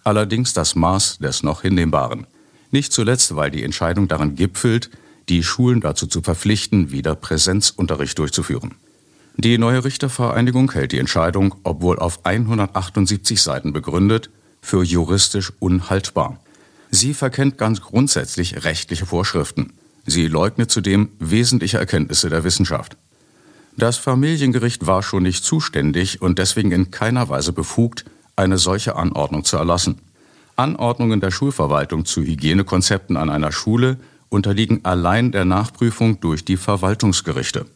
allerdings 0.07 0.53
das 0.53 0.75
Maß 0.75 1.19
des 1.19 1.43
noch 1.43 1.61
Hinnehmbaren. 1.61 2.25
Nicht 2.71 2.93
zuletzt, 2.93 3.35
weil 3.35 3.51
die 3.51 3.63
Entscheidung 3.63 4.07
darin 4.07 4.35
gipfelt, 4.35 4.89
die 5.29 5.43
Schulen 5.43 5.81
dazu 5.81 6.07
zu 6.07 6.21
verpflichten, 6.21 6.91
wieder 6.91 7.15
Präsenzunterricht 7.15 8.17
durchzuführen. 8.17 8.75
Die 9.35 9.57
neue 9.57 9.83
Richtervereinigung 9.83 10.71
hält 10.71 10.93
die 10.93 10.99
Entscheidung, 10.99 11.55
obwohl 11.63 11.99
auf 11.99 12.25
178 12.25 13.41
Seiten 13.41 13.73
begründet, 13.73 14.29
für 14.61 14.83
juristisch 14.83 15.53
unhaltbar. 15.59 16.39
Sie 16.89 17.13
verkennt 17.13 17.57
ganz 17.57 17.81
grundsätzlich 17.81 18.63
rechtliche 18.63 19.05
Vorschriften. 19.05 19.73
Sie 20.05 20.27
leugnet 20.27 20.71
zudem 20.71 21.09
wesentliche 21.19 21.77
Erkenntnisse 21.77 22.29
der 22.29 22.45
Wissenschaft. 22.45 22.97
Das 23.79 23.97
Familiengericht 23.97 24.87
war 24.87 25.03
schon 25.03 25.21
nicht 25.21 25.43
zuständig 25.43 26.19
und 26.19 26.39
deswegen 26.39 26.71
in 26.71 26.89
keiner 26.89 27.29
Weise 27.29 27.53
befugt, 27.53 28.05
eine 28.35 28.57
solche 28.57 28.95
Anordnung 28.95 29.43
zu 29.43 29.55
erlassen. 29.55 29.99
Anordnungen 30.55 31.21
der 31.21 31.29
Schulverwaltung 31.29 32.03
zu 32.03 32.23
Hygienekonzepten 32.23 33.17
an 33.17 33.29
einer 33.29 33.51
Schule 33.51 33.97
unterliegen 34.29 34.79
allein 34.83 35.31
der 35.31 35.45
Nachprüfung 35.45 36.19
durch 36.19 36.43
die 36.43 36.57
Verwaltungsgerichte. 36.57 37.67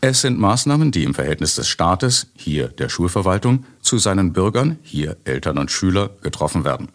Es 0.00 0.20
sind 0.20 0.38
Maßnahmen, 0.38 0.92
die 0.92 1.02
im 1.02 1.14
Verhältnis 1.14 1.56
des 1.56 1.66
Staates, 1.68 2.28
hier 2.36 2.68
der 2.68 2.88
Schulverwaltung, 2.88 3.64
zu 3.82 3.98
seinen 3.98 4.32
Bürgern, 4.32 4.78
hier 4.82 5.16
Eltern 5.24 5.58
und 5.58 5.72
Schüler, 5.72 6.10
getroffen 6.22 6.64
werden. 6.64 6.88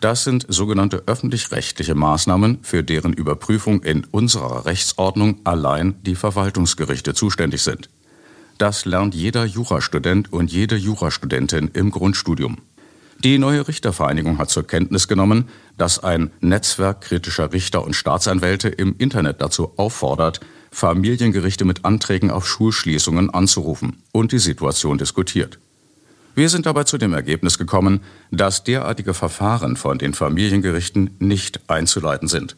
Das 0.00 0.22
sind 0.22 0.46
sogenannte 0.48 1.02
öffentlich-rechtliche 1.06 1.96
Maßnahmen, 1.96 2.60
für 2.62 2.84
deren 2.84 3.12
Überprüfung 3.12 3.82
in 3.82 4.04
unserer 4.04 4.64
Rechtsordnung 4.64 5.40
allein 5.42 5.96
die 6.02 6.14
Verwaltungsgerichte 6.14 7.14
zuständig 7.14 7.62
sind. 7.62 7.90
Das 8.58 8.84
lernt 8.84 9.14
jeder 9.14 9.44
Jurastudent 9.44 10.32
und 10.32 10.52
jede 10.52 10.76
Jurastudentin 10.76 11.70
im 11.74 11.90
Grundstudium. 11.90 12.58
Die 13.24 13.38
neue 13.38 13.66
Richtervereinigung 13.66 14.38
hat 14.38 14.50
zur 14.50 14.64
Kenntnis 14.64 15.08
genommen, 15.08 15.48
dass 15.76 16.02
ein 16.04 16.30
Netzwerk 16.40 17.00
kritischer 17.00 17.52
Richter 17.52 17.84
und 17.84 17.96
Staatsanwälte 17.96 18.68
im 18.68 18.94
Internet 18.98 19.40
dazu 19.40 19.72
auffordert, 19.76 20.40
Familiengerichte 20.70 21.64
mit 21.64 21.84
Anträgen 21.84 22.30
auf 22.30 22.46
Schulschließungen 22.46 23.30
anzurufen 23.30 24.02
und 24.12 24.30
die 24.30 24.38
Situation 24.38 24.98
diskutiert. 24.98 25.58
Wir 26.34 26.48
sind 26.48 26.66
dabei 26.66 26.84
zu 26.84 26.98
dem 26.98 27.12
Ergebnis 27.12 27.58
gekommen, 27.58 28.00
dass 28.30 28.64
derartige 28.64 29.14
Verfahren 29.14 29.76
von 29.76 29.98
den 29.98 30.14
Familiengerichten 30.14 31.10
nicht 31.18 31.60
einzuleiten 31.68 32.28
sind. 32.28 32.56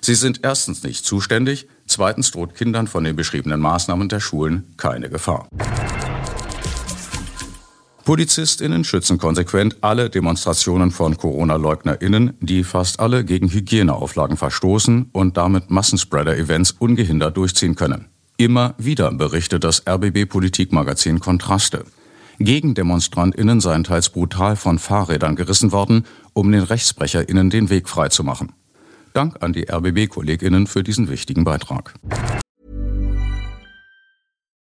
Sie 0.00 0.14
sind 0.14 0.40
erstens 0.42 0.82
nicht 0.82 1.04
zuständig, 1.04 1.68
zweitens 1.86 2.30
droht 2.30 2.54
Kindern 2.54 2.86
von 2.86 3.04
den 3.04 3.16
beschriebenen 3.16 3.60
Maßnahmen 3.60 4.08
der 4.08 4.20
Schulen 4.20 4.64
keine 4.76 5.10
Gefahr. 5.10 5.48
PolizistInnen 8.04 8.82
schützen 8.82 9.18
konsequent 9.18 9.76
alle 9.82 10.10
Demonstrationen 10.10 10.90
von 10.90 11.16
Corona-LeugnerInnen, 11.16 12.34
die 12.40 12.64
fast 12.64 12.98
alle 12.98 13.24
gegen 13.24 13.52
Hygieneauflagen 13.52 14.36
verstoßen 14.36 15.10
und 15.12 15.36
damit 15.36 15.70
Massenspreader-Events 15.70 16.72
ungehindert 16.72 17.36
durchziehen 17.36 17.76
können. 17.76 18.06
Immer 18.36 18.74
wieder 18.78 19.12
berichtet 19.12 19.64
das 19.64 19.86
RBB-Politikmagazin 19.86 21.20
Kontraste. 21.20 21.84
GegendemonstrantInnen 22.40 23.60
seien 23.60 23.84
teils 23.84 24.08
brutal 24.08 24.56
von 24.56 24.78
Fahrrädern 24.78 25.36
gerissen 25.36 25.72
worden, 25.72 26.06
um 26.32 26.50
den 26.50 26.62
RechtsbrecherInnen 26.62 27.50
den 27.50 27.68
Weg 27.68 27.88
freizumachen. 27.88 28.52
Dank 29.12 29.42
an 29.42 29.52
die 29.52 29.68
RBB-KollegInnen 29.70 30.66
für 30.66 30.82
diesen 30.82 31.08
wichtigen 31.08 31.44
Beitrag. 31.44 31.94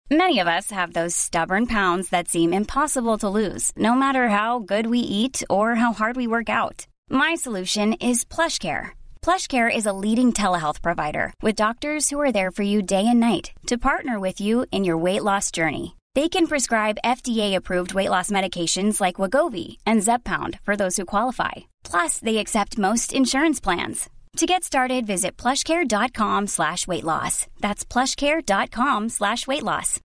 Many 0.09 0.41
of 0.41 0.47
us 0.47 0.71
have 0.71 0.91
those 0.91 1.15
stubborn 1.15 1.67
pounds 1.67 2.09
that 2.09 2.27
seem 2.27 2.51
impossible 2.51 3.17
to 3.17 3.29
lose, 3.29 3.71
no 3.77 3.95
matter 3.95 4.27
how 4.27 4.59
good 4.59 4.87
we 4.87 4.99
eat 4.99 5.41
or 5.49 5.75
how 5.75 5.93
hard 5.93 6.17
we 6.17 6.27
work 6.27 6.49
out. 6.49 6.85
My 7.09 7.35
solution 7.35 7.93
is 7.93 8.25
PlushCare. 8.25 8.89
PlushCare 9.21 9.73
is 9.73 9.85
a 9.85 9.93
leading 9.93 10.33
telehealth 10.33 10.81
provider 10.81 11.33
with 11.41 11.55
doctors 11.55 12.09
who 12.09 12.19
are 12.19 12.33
there 12.33 12.51
for 12.51 12.63
you 12.63 12.81
day 12.81 13.07
and 13.07 13.21
night 13.21 13.51
to 13.67 13.77
partner 13.77 14.19
with 14.19 14.41
you 14.41 14.65
in 14.69 14.83
your 14.83 14.97
weight 14.97 15.23
loss 15.23 15.49
journey. 15.49 15.95
They 16.13 16.27
can 16.27 16.47
prescribe 16.47 16.97
FDA-approved 17.05 17.93
weight 17.93 18.09
loss 18.09 18.29
medications 18.29 18.99
like 18.99 19.15
Wagovi 19.15 19.77
and 19.85 20.01
Zepbound 20.01 20.59
for 20.63 20.75
those 20.75 20.97
who 20.97 21.05
qualify. 21.05 21.51
Plus, 21.83 22.19
they 22.19 22.37
accept 22.37 22.77
most 22.77 23.13
insurance 23.13 23.61
plans. 23.61 24.09
To 24.37 24.45
get 24.45 24.63
started, 24.63 25.05
visit 25.05 25.37
plushcare.com 25.37 26.47
slash 26.47 26.85
weight 26.87 27.03
loss. 27.05 27.47
That's 27.61 27.85
plushcare.com 27.85 29.09
slash 29.09 29.47
weight 29.47 29.63
loss. 29.63 29.99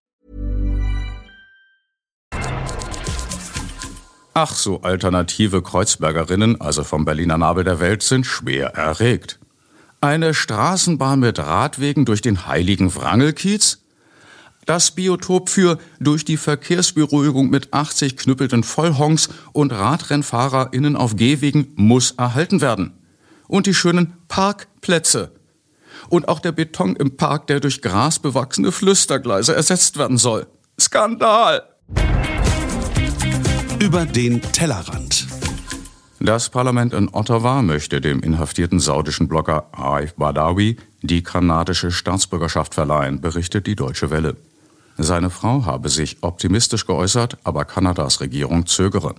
Ach, 4.33 4.51
so 4.53 4.81
alternative 4.83 5.61
Kreuzbergerinnen, 5.63 6.61
also 6.61 6.83
vom 6.83 7.05
Berliner 7.05 7.37
Nabel 7.37 7.63
der 7.63 7.79
Welt, 7.79 8.03
sind 8.03 8.25
schwer 8.25 8.75
erregt. 8.75 9.39
Eine 9.99 10.33
Straßenbahn 10.33 11.19
mit 11.19 11.39
Radwegen 11.39 12.05
durch 12.05 12.21
den 12.21 12.45
heiligen 12.45 12.93
Wrangelkiez? 12.95 13.81
Das 14.67 14.91
Biotop 14.91 15.49
für 15.49 15.79
durch 16.01 16.25
die 16.25 16.35
Verkehrsberuhigung 16.35 17.49
mit 17.49 17.73
80 17.73 18.17
knüppelten 18.17 18.63
Vollhongs 18.63 19.29
und 19.53 19.71
RadrennfahrerInnen 19.71 20.97
auf 20.97 21.15
Gehwegen 21.15 21.71
muss 21.75 22.11
erhalten 22.11 22.59
werden 22.59 22.91
und 23.47 23.65
die 23.65 23.73
schönen 23.73 24.13
Parkplätze. 24.27 25.31
Und 26.09 26.27
auch 26.27 26.41
der 26.41 26.51
Beton 26.51 26.97
im 26.97 27.15
Park, 27.15 27.47
der 27.47 27.61
durch 27.61 27.81
grasbewachsene 27.81 28.73
Flüstergleise 28.73 29.55
ersetzt 29.55 29.97
werden 29.97 30.17
soll. 30.17 30.47
Skandal! 30.77 31.63
Über 33.79 34.05
den 34.05 34.41
Tellerrand. 34.41 35.27
Das 36.19 36.49
Parlament 36.49 36.93
in 36.93 37.07
Ottawa 37.13 37.61
möchte 37.61 38.01
dem 38.01 38.21
inhaftierten 38.21 38.81
saudischen 38.81 39.29
Blogger 39.29 39.69
Arif 39.71 40.15
Badawi 40.15 40.75
die 41.03 41.23
kanadische 41.23 41.91
Staatsbürgerschaft 41.91 42.73
verleihen, 42.73 43.21
berichtet 43.21 43.65
die 43.65 43.75
Deutsche 43.75 44.09
Welle. 44.09 44.35
Seine 44.97 45.29
Frau 45.29 45.65
habe 45.65 45.89
sich 45.89 46.17
optimistisch 46.21 46.87
geäußert, 46.87 47.37
aber 47.43 47.65
Kanadas 47.65 48.19
Regierung 48.19 48.65
zögere. 48.65 49.13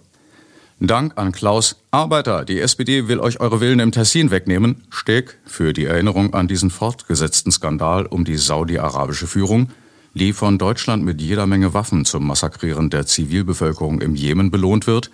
Dank 0.80 1.12
an 1.16 1.32
Klaus 1.32 1.76
Arbeiter, 1.90 2.44
die 2.44 2.61
SPD 2.61 3.08
will 3.08 3.20
euch 3.20 3.40
eure 3.40 3.61
Willen 3.61 3.80
im 3.80 3.92
Tessin 3.92 4.30
wegnehmen, 4.30 4.82
Steg 4.90 5.38
für 5.44 5.73
die 5.73 5.87
Erinnerung 5.87 6.35
an 6.35 6.47
diesen 6.47 6.70
fortgesetzten 6.70 7.50
Skandal 7.50 8.06
um 8.06 8.25
die 8.25 8.37
saudi-arabische 8.37 9.26
Führung, 9.26 9.70
die 10.14 10.32
von 10.32 10.58
Deutschland 10.58 11.04
mit 11.04 11.20
jeder 11.20 11.47
Menge 11.47 11.75
Waffen 11.75 12.04
zum 12.04 12.26
Massakrieren 12.26 12.90
der 12.90 13.06
Zivilbevölkerung 13.06 14.00
im 14.00 14.14
Jemen 14.14 14.50
belohnt 14.50 14.87
wird 14.87 15.11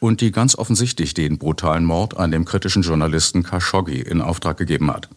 und 0.00 0.20
die 0.20 0.32
ganz 0.32 0.56
offensichtlich 0.56 1.14
den 1.14 1.38
brutalen 1.38 1.84
Mord 1.84 2.16
an 2.16 2.30
dem 2.30 2.44
kritischen 2.44 2.82
Journalisten 2.82 3.42
Khashoggi 3.42 4.00
in 4.00 4.20
Auftrag 4.20 4.56
gegeben 4.56 4.90
hat. 4.90 5.08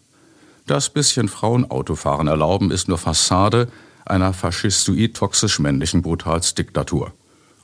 Das 0.66 0.90
bisschen 0.90 1.28
Frauenautofahren 1.28 2.28
erlauben 2.28 2.70
ist 2.70 2.88
nur 2.88 2.98
Fassade 2.98 3.68
einer 4.04 4.32
faschistoid 4.32 5.16
toxisch 5.16 5.58
männlichen 5.58 6.02
Brutalsdiktatur. 6.02 7.12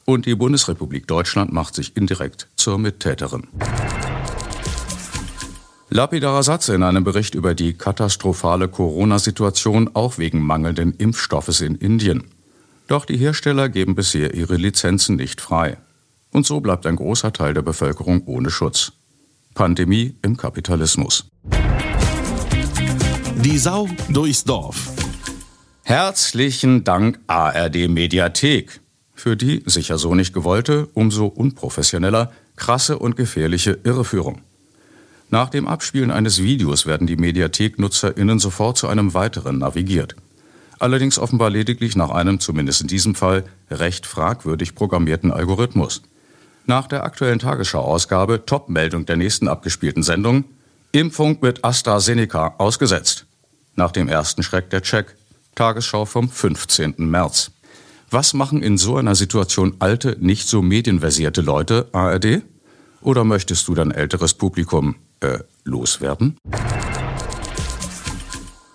Und 0.04 0.26
die 0.26 0.34
Bundesrepublik 0.34 1.06
Deutschland 1.06 1.52
macht 1.52 1.74
sich 1.74 1.96
indirekt 1.96 2.48
zur 2.56 2.78
Mittäterin. 2.78 3.46
Lapidarer 5.90 6.42
Satz 6.42 6.68
in 6.68 6.82
einem 6.82 7.02
Bericht 7.02 7.34
über 7.34 7.54
die 7.54 7.72
katastrophale 7.72 8.68
Corona-Situation 8.68 9.90
auch 9.94 10.18
wegen 10.18 10.40
mangelnden 10.40 10.92
Impfstoffes 10.94 11.62
in 11.62 11.76
Indien. 11.76 12.24
Doch 12.88 13.04
die 13.06 13.16
Hersteller 13.16 13.68
geben 13.68 13.94
bisher 13.94 14.34
ihre 14.34 14.56
Lizenzen 14.56 15.16
nicht 15.16 15.40
frei. 15.40 15.78
Und 16.30 16.46
so 16.46 16.60
bleibt 16.60 16.86
ein 16.86 16.96
großer 16.96 17.32
Teil 17.32 17.54
der 17.54 17.62
Bevölkerung 17.62 18.22
ohne 18.26 18.50
Schutz. 18.50 18.92
Pandemie 19.54 20.14
im 20.22 20.36
Kapitalismus. 20.36 21.24
Die 23.36 23.58
Sau 23.58 23.88
durchs 24.10 24.44
Dorf. 24.44 24.97
Herzlichen 25.88 26.84
Dank 26.84 27.18
ARD 27.28 27.88
Mediathek. 27.88 28.80
Für 29.14 29.38
die, 29.38 29.62
sicher 29.64 29.96
so 29.96 30.14
nicht 30.14 30.34
gewollte, 30.34 30.86
umso 30.92 31.24
unprofessioneller, 31.24 32.30
krasse 32.56 32.98
und 32.98 33.16
gefährliche 33.16 33.78
Irreführung. 33.84 34.42
Nach 35.30 35.48
dem 35.48 35.66
Abspielen 35.66 36.10
eines 36.10 36.42
Videos 36.42 36.84
werden 36.84 37.06
die 37.06 37.16
Mediathek-NutzerInnen 37.16 38.38
sofort 38.38 38.76
zu 38.76 38.86
einem 38.86 39.14
weiteren 39.14 39.56
navigiert. 39.60 40.14
Allerdings 40.78 41.18
offenbar 41.18 41.48
lediglich 41.48 41.96
nach 41.96 42.10
einem, 42.10 42.38
zumindest 42.38 42.82
in 42.82 42.88
diesem 42.88 43.14
Fall, 43.14 43.44
recht 43.70 44.04
fragwürdig 44.04 44.74
programmierten 44.74 45.32
Algorithmus. 45.32 46.02
Nach 46.66 46.86
der 46.86 47.02
aktuellen 47.02 47.38
Tagesschau-Ausgabe 47.38 48.44
Top-Meldung 48.44 49.06
der 49.06 49.16
nächsten 49.16 49.48
abgespielten 49.48 50.02
Sendung 50.02 50.44
Impfung 50.92 51.38
mit 51.40 51.64
AstraZeneca 51.64 52.56
ausgesetzt. 52.58 53.24
Nach 53.74 53.90
dem 53.90 54.06
ersten 54.10 54.42
Schreck 54.42 54.68
der 54.68 54.82
Check. 54.82 55.14
Tagesschau 55.58 56.04
vom 56.04 56.28
15. 56.28 56.94
März. 56.98 57.50
Was 58.12 58.32
machen 58.32 58.62
in 58.62 58.78
so 58.78 58.96
einer 58.96 59.16
Situation 59.16 59.74
alte, 59.80 60.16
nicht 60.20 60.46
so 60.46 60.62
medienversierte 60.62 61.40
Leute, 61.40 61.88
ARD? 61.92 62.42
Oder 63.00 63.24
möchtest 63.24 63.66
du 63.66 63.74
dein 63.74 63.90
älteres 63.90 64.34
Publikum 64.34 64.94
äh, 65.18 65.40
loswerden? 65.64 66.36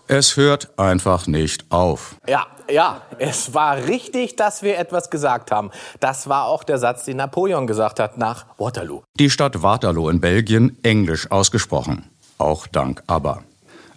Es 0.07 0.35
hört 0.35 0.77
einfach 0.77 1.25
nicht 1.25 1.71
auf. 1.71 2.17
Ja, 2.27 2.47
ja, 2.69 3.01
es 3.17 3.53
war 3.53 3.77
richtig, 3.77 4.35
dass 4.35 4.61
wir 4.61 4.77
etwas 4.77 5.09
gesagt 5.09 5.51
haben. 5.51 5.71
Das 6.01 6.27
war 6.27 6.47
auch 6.47 6.65
der 6.65 6.79
Satz, 6.79 7.05
den 7.05 7.15
Napoleon 7.15 7.65
gesagt 7.65 8.01
hat 8.01 8.17
nach 8.17 8.45
Waterloo. 8.57 9.03
Die 9.17 9.29
Stadt 9.29 9.63
Waterloo 9.63 10.09
in 10.09 10.19
Belgien, 10.19 10.77
englisch 10.83 11.31
ausgesprochen. 11.31 12.09
Auch 12.37 12.67
dank 12.67 13.03
ABBA. 13.07 13.41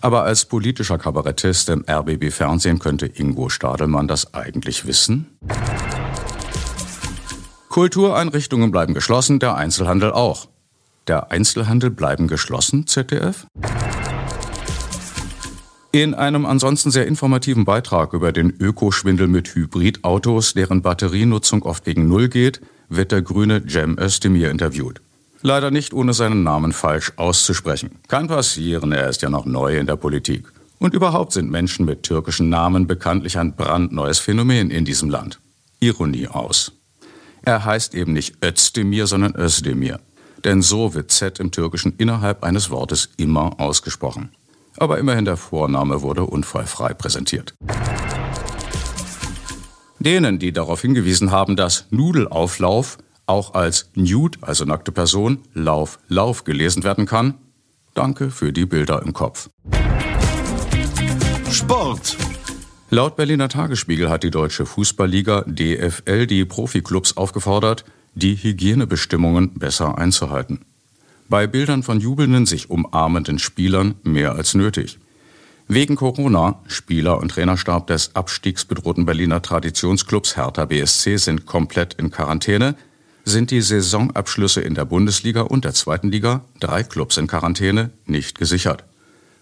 Aber 0.06 0.22
als 0.22 0.44
politischer 0.44 0.98
Kabarettist 0.98 1.68
im 1.68 1.84
RBB 1.84 2.30
Fernsehen 2.30 2.78
könnte 2.78 3.06
Ingo 3.06 3.48
Stadelmann 3.48 4.06
das 4.06 4.34
eigentlich 4.34 4.86
wissen? 4.86 5.26
Kultureinrichtungen 7.70 8.70
bleiben 8.70 8.94
geschlossen, 8.94 9.40
der 9.40 9.56
Einzelhandel 9.56 10.12
auch. 10.12 10.46
Der 11.08 11.32
Einzelhandel 11.32 11.90
bleiben 11.90 12.28
geschlossen, 12.28 12.86
ZDF? 12.86 13.48
In 15.90 16.14
einem 16.14 16.46
ansonsten 16.46 16.92
sehr 16.92 17.08
informativen 17.08 17.64
Beitrag 17.64 18.12
über 18.12 18.30
den 18.30 18.50
Ökoschwindel 18.60 19.26
mit 19.26 19.56
Hybridautos, 19.56 20.54
deren 20.54 20.82
Batterienutzung 20.82 21.64
oft 21.64 21.84
gegen 21.84 22.06
Null 22.06 22.28
geht, 22.28 22.60
wird 22.88 23.10
der 23.10 23.22
grüne 23.22 23.66
Cem 23.66 23.98
Özdemir 23.98 24.52
interviewt. 24.52 25.00
Leider 25.46 25.70
nicht 25.70 25.94
ohne 25.94 26.12
seinen 26.12 26.42
Namen 26.42 26.72
falsch 26.72 27.12
auszusprechen. 27.14 28.00
Kann 28.08 28.26
passieren, 28.26 28.90
er 28.90 29.08
ist 29.08 29.22
ja 29.22 29.30
noch 29.30 29.46
neu 29.46 29.78
in 29.78 29.86
der 29.86 29.94
Politik. 29.94 30.48
Und 30.80 30.92
überhaupt 30.92 31.30
sind 31.30 31.52
Menschen 31.52 31.86
mit 31.86 32.02
türkischen 32.02 32.48
Namen 32.48 32.88
bekanntlich 32.88 33.38
ein 33.38 33.54
brandneues 33.54 34.18
Phänomen 34.18 34.72
in 34.72 34.84
diesem 34.84 35.08
Land. 35.08 35.38
Ironie 35.78 36.26
aus. 36.26 36.72
Er 37.42 37.64
heißt 37.64 37.94
eben 37.94 38.12
nicht 38.12 38.44
Özdemir, 38.44 39.06
sondern 39.06 39.36
Özdemir. 39.36 40.00
Denn 40.42 40.62
so 40.62 40.94
wird 40.94 41.12
Z 41.12 41.38
im 41.38 41.52
Türkischen 41.52 41.94
innerhalb 41.96 42.42
eines 42.42 42.70
Wortes 42.70 43.10
immer 43.16 43.60
ausgesprochen. 43.60 44.30
Aber 44.78 44.98
immerhin 44.98 45.26
der 45.26 45.36
Vorname 45.36 46.02
wurde 46.02 46.24
unfallfrei 46.24 46.92
präsentiert. 46.92 47.54
Denen, 50.00 50.40
die 50.40 50.50
darauf 50.50 50.82
hingewiesen 50.82 51.30
haben, 51.30 51.54
dass 51.54 51.86
Nudelauflauf 51.90 52.98
auch 53.26 53.54
als 53.54 53.90
Nude, 53.94 54.38
also 54.40 54.64
nackte 54.64 54.92
Person, 54.92 55.38
Lauf, 55.54 55.98
Lauf 56.08 56.44
gelesen 56.44 56.84
werden 56.84 57.06
kann, 57.06 57.34
danke 57.94 58.30
für 58.30 58.52
die 58.52 58.66
Bilder 58.66 59.02
im 59.02 59.12
Kopf. 59.12 59.48
Sport. 61.50 62.16
Laut 62.90 63.16
Berliner 63.16 63.48
Tagesspiegel 63.48 64.08
hat 64.08 64.22
die 64.22 64.30
deutsche 64.30 64.64
Fußballliga 64.64 65.44
DFL 65.46 66.26
die 66.26 66.44
Profiklubs 66.44 67.16
aufgefordert, 67.16 67.84
die 68.14 68.36
Hygienebestimmungen 68.36 69.54
besser 69.54 69.98
einzuhalten. 69.98 70.60
Bei 71.28 71.48
Bildern 71.48 71.82
von 71.82 71.98
jubelnden, 71.98 72.46
sich 72.46 72.70
umarmenden 72.70 73.40
Spielern 73.40 73.96
mehr 74.04 74.36
als 74.36 74.54
nötig. 74.54 74.98
Wegen 75.66 75.96
Corona, 75.96 76.60
Spieler 76.68 77.18
und 77.18 77.32
Trainerstab 77.32 77.88
des 77.88 78.14
abstiegsbedrohten 78.14 79.04
Berliner 79.04 79.42
Traditionsclubs 79.42 80.36
Hertha 80.36 80.66
BSC 80.66 81.16
sind 81.16 81.44
komplett 81.44 81.94
in 81.94 82.12
Quarantäne, 82.12 82.76
sind 83.26 83.50
die 83.50 83.60
Saisonabschlüsse 83.60 84.62
in 84.62 84.74
der 84.74 84.86
Bundesliga 84.86 85.42
und 85.42 85.66
der 85.66 85.74
zweiten 85.74 86.10
Liga, 86.10 86.46
drei 86.60 86.82
Clubs 86.82 87.18
in 87.18 87.26
Quarantäne, 87.26 87.90
nicht 88.06 88.38
gesichert. 88.38 88.84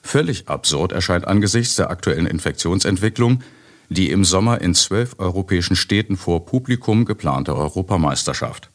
Völlig 0.02 0.48
absurd 0.48 0.90
erscheint 0.90 1.28
angesichts 1.28 1.76
der 1.76 1.90
aktuellen 1.90 2.26
Infektionsentwicklung 2.26 3.44
die 3.88 4.10
im 4.10 4.24
Sommer 4.24 4.60
in 4.60 4.74
zwölf 4.74 5.16
europäischen 5.18 5.76
Städten 5.76 6.16
vor 6.16 6.46
Publikum 6.46 7.04
geplante 7.04 7.54
Europameisterschaft. 7.54 8.70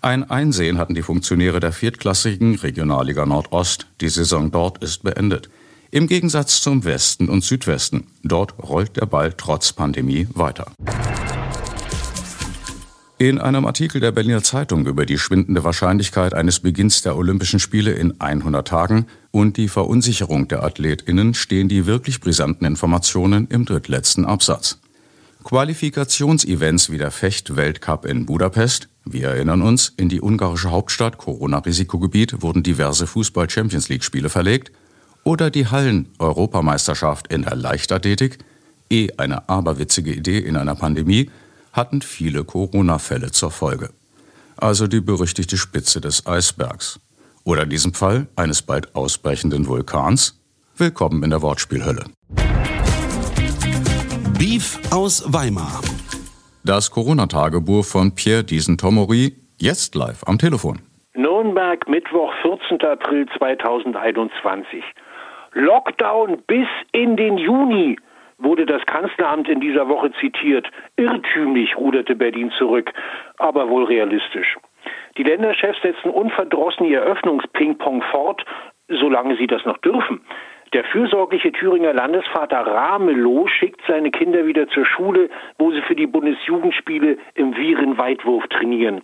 Ein 0.00 0.28
Einsehen 0.30 0.78
hatten 0.78 0.94
die 0.94 1.02
Funktionäre 1.02 1.60
der 1.60 1.72
viertklassigen 1.72 2.56
Regionalliga 2.56 3.24
Nordost. 3.24 3.86
Die 4.00 4.08
Saison 4.08 4.50
dort 4.50 4.82
ist 4.82 5.02
beendet. 5.02 5.48
Im 5.90 6.08
Gegensatz 6.08 6.60
zum 6.60 6.84
Westen 6.84 7.28
und 7.28 7.44
Südwesten. 7.44 8.08
Dort 8.22 8.54
rollt 8.58 8.96
der 8.96 9.06
Ball 9.06 9.32
trotz 9.32 9.72
Pandemie 9.72 10.26
weiter. 10.34 10.66
In 13.16 13.38
einem 13.38 13.64
Artikel 13.64 14.00
der 14.00 14.10
Berliner 14.10 14.42
Zeitung 14.42 14.86
über 14.86 15.06
die 15.06 15.18
schwindende 15.18 15.62
Wahrscheinlichkeit 15.62 16.34
eines 16.34 16.58
Beginns 16.58 17.02
der 17.02 17.16
Olympischen 17.16 17.60
Spiele 17.60 17.92
in 17.92 18.20
100 18.20 18.66
Tagen 18.66 19.06
und 19.30 19.56
die 19.56 19.68
Verunsicherung 19.68 20.48
der 20.48 20.64
Athletinnen 20.64 21.32
stehen 21.34 21.68
die 21.68 21.86
wirklich 21.86 22.20
brisanten 22.20 22.66
Informationen 22.66 23.46
im 23.46 23.66
drittletzten 23.66 24.24
Absatz. 24.24 24.80
Qualifikationsevents 25.44 26.90
wie 26.90 26.98
der 26.98 27.12
Fecht-Weltcup 27.12 28.04
in 28.04 28.26
Budapest, 28.26 28.88
wir 29.04 29.28
erinnern 29.28 29.62
uns, 29.62 29.92
in 29.96 30.08
die 30.08 30.20
ungarische 30.20 30.72
Hauptstadt 30.72 31.16
Corona-Risikogebiet 31.16 32.42
wurden 32.42 32.64
diverse 32.64 33.06
Fußball-Champions 33.06 33.90
League-Spiele 33.90 34.28
verlegt, 34.28 34.72
oder 35.22 35.50
die 35.50 35.68
Hallen-Europameisterschaft 35.68 37.32
in 37.32 37.42
der 37.42 37.54
Leichtathletik, 37.54 38.38
eh 38.90 39.10
eine 39.18 39.48
aberwitzige 39.48 40.12
Idee 40.12 40.38
in 40.38 40.56
einer 40.56 40.74
Pandemie, 40.74 41.30
hatten 41.74 42.00
viele 42.00 42.44
Corona-Fälle 42.44 43.32
zur 43.32 43.50
Folge. 43.50 43.90
Also 44.56 44.86
die 44.86 45.00
berüchtigte 45.00 45.56
Spitze 45.56 46.00
des 46.00 46.26
Eisbergs. 46.26 47.00
Oder 47.44 47.64
in 47.64 47.70
diesem 47.70 47.92
Fall 47.92 48.28
eines 48.36 48.62
bald 48.62 48.94
ausbrechenden 48.94 49.66
Vulkans. 49.66 50.40
Willkommen 50.76 51.22
in 51.24 51.30
der 51.30 51.42
Wortspielhölle. 51.42 52.04
Beef 54.38 54.78
aus 54.90 55.24
Weimar. 55.26 55.80
Das 56.64 56.90
Corona-Tagebuch 56.90 57.84
von 57.84 58.14
Pierre 58.14 58.44
Diesen-Tomory, 58.44 59.34
jetzt 59.58 59.94
live 59.94 60.22
am 60.26 60.38
Telefon. 60.38 60.80
Nürnberg, 61.14 61.86
Mittwoch, 61.88 62.32
14. 62.42 62.80
April 62.82 63.26
2021. 63.36 64.82
Lockdown 65.52 66.42
bis 66.46 66.66
in 66.92 67.16
den 67.16 67.36
Juni 67.36 67.96
wurde 68.38 68.66
das 68.66 68.84
Kanzleramt 68.86 69.48
in 69.48 69.60
dieser 69.60 69.88
Woche 69.88 70.12
zitiert. 70.20 70.68
Irrtümlich 70.96 71.76
ruderte 71.76 72.14
Berlin 72.14 72.50
zurück, 72.52 72.92
aber 73.38 73.68
wohl 73.68 73.84
realistisch. 73.84 74.56
Die 75.16 75.22
Länderchefs 75.22 75.80
setzen 75.82 76.10
unverdrossen 76.10 76.86
ihr 76.86 77.02
Öffnungsping-Pong 77.02 78.02
fort, 78.10 78.44
solange 78.88 79.36
sie 79.36 79.46
das 79.46 79.64
noch 79.64 79.78
dürfen. 79.78 80.20
Der 80.72 80.82
fürsorgliche 80.84 81.52
Thüringer 81.52 81.92
Landesvater 81.92 82.66
Ramelow 82.66 83.46
schickt 83.46 83.80
seine 83.86 84.10
Kinder 84.10 84.44
wieder 84.46 84.66
zur 84.68 84.84
Schule, 84.84 85.30
wo 85.56 85.70
sie 85.70 85.82
für 85.82 85.94
die 85.94 86.08
Bundesjugendspiele 86.08 87.16
im 87.34 87.56
Virenweitwurf 87.56 88.48
trainieren. 88.48 89.02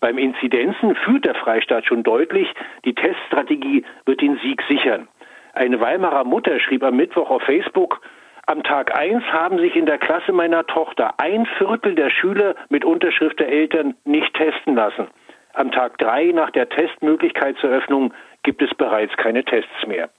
Beim 0.00 0.16
Inzidenzen 0.16 0.94
führt 0.94 1.26
der 1.26 1.34
Freistaat 1.34 1.84
schon 1.84 2.02
deutlich, 2.02 2.48
die 2.86 2.94
Teststrategie 2.94 3.84
wird 4.06 4.22
den 4.22 4.38
Sieg 4.38 4.62
sichern. 4.66 5.08
Eine 5.52 5.78
Weimarer 5.80 6.24
Mutter 6.24 6.58
schrieb 6.58 6.82
am 6.82 6.96
Mittwoch 6.96 7.28
auf 7.28 7.42
Facebook, 7.42 8.00
am 8.50 8.64
Tag 8.64 8.96
1 8.98 9.22
haben 9.26 9.58
sich 9.58 9.76
in 9.76 9.86
der 9.86 9.98
Klasse 9.98 10.32
meiner 10.32 10.66
Tochter 10.66 11.14
ein 11.18 11.46
Viertel 11.56 11.94
der 11.94 12.10
Schüler 12.10 12.56
mit 12.68 12.84
Unterschrift 12.84 13.38
der 13.38 13.48
Eltern 13.48 13.94
nicht 14.04 14.34
testen 14.34 14.74
lassen. 14.74 15.06
Am 15.54 15.70
Tag 15.70 15.98
3 15.98 16.32
nach 16.32 16.50
der 16.50 16.68
Testmöglichkeitseröffnung 16.68 18.12
gibt 18.42 18.60
es 18.60 18.74
bereits 18.74 19.16
keine 19.16 19.44
Tests 19.44 19.86
mehr. 19.86 20.10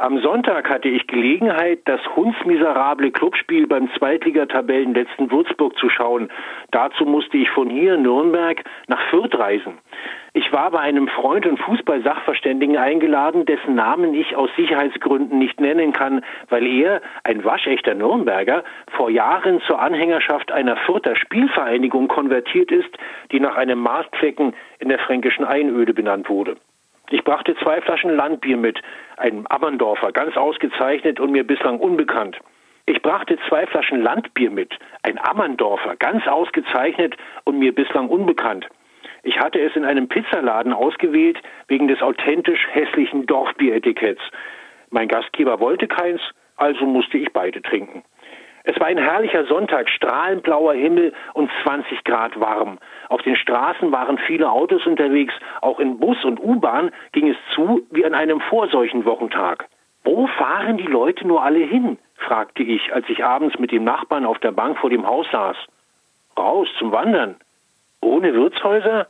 Am 0.00 0.20
Sonntag 0.20 0.70
hatte 0.70 0.88
ich 0.88 1.08
Gelegenheit, 1.08 1.80
das 1.86 2.00
hundsmiserable 2.14 3.10
Clubspiel 3.10 3.66
beim 3.66 3.90
Zweitligatabellenletzten 3.98 5.32
Würzburg 5.32 5.76
zu 5.76 5.88
schauen. 5.88 6.30
Dazu 6.70 7.04
musste 7.04 7.36
ich 7.36 7.50
von 7.50 7.68
hier, 7.68 7.96
Nürnberg, 7.96 8.62
nach 8.86 9.00
Fürth 9.10 9.36
reisen. 9.36 9.78
Ich 10.34 10.52
war 10.52 10.70
bei 10.70 10.78
einem 10.78 11.08
Freund 11.08 11.46
und 11.46 11.58
Fußballsachverständigen 11.58 12.76
eingeladen, 12.76 13.44
dessen 13.44 13.74
Namen 13.74 14.14
ich 14.14 14.36
aus 14.36 14.50
Sicherheitsgründen 14.56 15.36
nicht 15.36 15.60
nennen 15.60 15.92
kann, 15.92 16.24
weil 16.48 16.64
er, 16.64 17.02
ein 17.24 17.44
waschechter 17.44 17.94
Nürnberger, 17.94 18.62
vor 18.92 19.10
Jahren 19.10 19.60
zur 19.62 19.80
Anhängerschaft 19.80 20.52
einer 20.52 20.76
Fürther 20.76 21.16
Spielvereinigung 21.16 22.06
konvertiert 22.06 22.70
ist, 22.70 22.96
die 23.32 23.40
nach 23.40 23.56
einem 23.56 23.80
Marktflecken 23.80 24.54
in 24.78 24.90
der 24.90 25.00
fränkischen 25.00 25.44
Einöde 25.44 25.92
benannt 25.92 26.28
wurde. 26.28 26.56
Ich 27.10 27.24
brachte 27.24 27.56
zwei 27.56 27.80
Flaschen 27.80 28.14
Landbier 28.14 28.56
mit, 28.56 28.80
ein 29.16 29.46
Ammerndorfer, 29.48 30.12
ganz 30.12 30.36
ausgezeichnet 30.36 31.20
und 31.20 31.32
mir 31.32 31.46
bislang 31.46 31.78
unbekannt. 31.78 32.38
Ich 32.84 33.00
brachte 33.02 33.38
zwei 33.48 33.66
Flaschen 33.66 34.02
Landbier 34.02 34.50
mit, 34.50 34.78
ein 35.02 35.18
Ammerndorfer, 35.18 35.96
ganz 35.96 36.26
ausgezeichnet 36.26 37.16
und 37.44 37.58
mir 37.58 37.74
bislang 37.74 38.08
unbekannt. 38.08 38.66
Ich 39.22 39.38
hatte 39.40 39.58
es 39.60 39.74
in 39.74 39.84
einem 39.84 40.08
Pizzaladen 40.08 40.72
ausgewählt, 40.72 41.38
wegen 41.66 41.88
des 41.88 42.02
authentisch 42.02 42.66
hässlichen 42.70 43.26
Dorfbieretiketts. 43.26 44.22
Mein 44.90 45.08
Gastgeber 45.08 45.60
wollte 45.60 45.86
keins, 45.86 46.20
also 46.56 46.86
musste 46.86 47.18
ich 47.18 47.32
beide 47.32 47.62
trinken. 47.62 48.04
Es 48.70 48.78
war 48.78 48.88
ein 48.88 48.98
herrlicher 48.98 49.46
Sonntag, 49.46 49.88
strahlend 49.88 50.42
blauer 50.42 50.74
Himmel 50.74 51.14
und 51.32 51.50
20 51.62 52.04
Grad 52.04 52.38
warm. 52.38 52.78
Auf 53.08 53.22
den 53.22 53.34
Straßen 53.34 53.90
waren 53.92 54.18
viele 54.18 54.50
Autos 54.50 54.84
unterwegs, 54.84 55.32
auch 55.62 55.80
in 55.80 55.98
Bus 55.98 56.22
und 56.22 56.38
U-Bahn 56.38 56.90
ging 57.12 57.30
es 57.30 57.36
zu 57.54 57.86
wie 57.90 58.04
an 58.04 58.12
einem 58.12 58.42
Vorseuchenwochentag. 58.42 59.64
Wo 60.04 60.26
fahren 60.26 60.76
die 60.76 60.86
Leute 60.86 61.26
nur 61.26 61.42
alle 61.42 61.64
hin? 61.64 61.96
fragte 62.16 62.62
ich, 62.62 62.92
als 62.92 63.08
ich 63.08 63.24
abends 63.24 63.58
mit 63.58 63.72
dem 63.72 63.84
Nachbarn 63.84 64.26
auf 64.26 64.38
der 64.38 64.52
Bank 64.52 64.76
vor 64.76 64.90
dem 64.90 65.06
Haus 65.06 65.26
saß. 65.32 65.56
Raus 66.36 66.68
zum 66.78 66.92
Wandern. 66.92 67.36
Ohne 68.02 68.34
Wirtshäuser? 68.34 69.06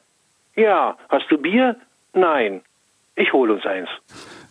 Ja. 0.55 0.97
Hast 1.09 1.29
du 1.33 1.37
Bier? 1.37 1.75
Nein. 2.13 2.61
Ich 3.17 3.33
hol 3.33 3.51
uns 3.51 3.67
eins. 3.67 3.89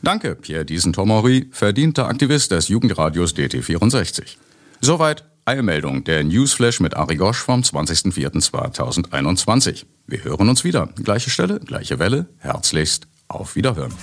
Danke, 0.03 0.35
Pierre 0.35 0.65
Diesen-Tomori, 0.65 1.47
verdienter 1.53 2.07
Aktivist 2.07 2.51
des 2.51 2.67
Jugendradios 2.67 3.33
DT64. 3.33 4.46
Soweit 4.81 5.23
Eilmeldung, 5.45 6.03
der 6.03 6.23
Newsflash 6.23 6.81
mit 6.81 6.95
Ari 6.95 7.15
Gosch 7.15 7.39
vom 7.39 7.61
20.04.2021. 7.61 9.85
Wir 10.05 10.23
hören 10.23 10.49
uns 10.49 10.63
wieder. 10.63 10.87
Gleiche 10.95 11.29
Stelle, 11.29 11.59
gleiche 11.59 11.99
Welle. 11.99 12.27
Herzlichst 12.39 13.07
auf 13.29 13.55
Wiederhören. 13.55 13.93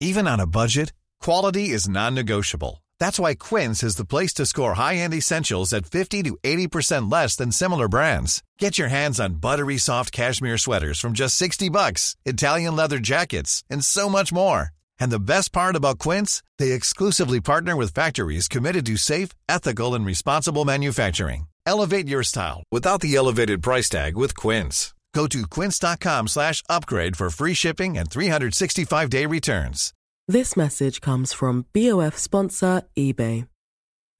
Even 0.00 0.26
on 0.28 0.40
a 0.40 0.46
budget, 0.46 0.92
quality 1.20 1.70
is 1.70 1.88
non-negotiable. 1.88 2.82
That's 3.00 3.18
why 3.18 3.34
Quince 3.34 3.82
is 3.82 3.96
the 3.96 4.04
place 4.04 4.34
to 4.34 4.44
score 4.44 4.74
high-end 4.74 5.14
essentials 5.14 5.72
at 5.72 5.86
50 5.86 6.22
to 6.24 6.36
80% 6.44 7.10
less 7.10 7.36
than 7.36 7.52
similar 7.52 7.88
brands. 7.88 8.42
Get 8.58 8.76
your 8.76 8.88
hands 8.88 9.18
on 9.18 9.36
buttery 9.40 9.78
soft 9.78 10.12
cashmere 10.12 10.58
sweaters 10.58 11.00
from 11.00 11.14
just 11.14 11.36
60 11.36 11.70
bucks, 11.70 12.16
Italian 12.26 12.76
leather 12.76 12.98
jackets, 12.98 13.64
and 13.70 13.82
so 13.82 14.10
much 14.10 14.30
more. 14.30 14.73
And 15.00 15.10
the 15.10 15.18
best 15.18 15.52
part 15.52 15.76
about 15.76 15.98
Quince, 15.98 16.42
they 16.58 16.72
exclusively 16.72 17.40
partner 17.40 17.76
with 17.76 17.94
factories 17.94 18.48
committed 18.48 18.86
to 18.86 18.96
safe, 18.96 19.30
ethical 19.48 19.94
and 19.94 20.06
responsible 20.06 20.64
manufacturing. 20.64 21.46
Elevate 21.66 22.08
your 22.08 22.22
style 22.22 22.62
without 22.70 23.00
the 23.00 23.14
elevated 23.16 23.62
price 23.62 23.88
tag 23.88 24.16
with 24.16 24.36
Quince. 24.36 24.94
Go 25.14 25.26
to 25.28 25.42
quince.com/upgrade 25.46 27.16
for 27.16 27.30
free 27.30 27.54
shipping 27.54 27.98
and 27.98 28.08
365-day 28.10 29.26
returns. 29.26 29.92
This 30.26 30.56
message 30.56 31.00
comes 31.00 31.32
from 31.32 31.66
BOF 31.72 32.16
sponsor 32.18 32.82
eBay. 32.96 33.46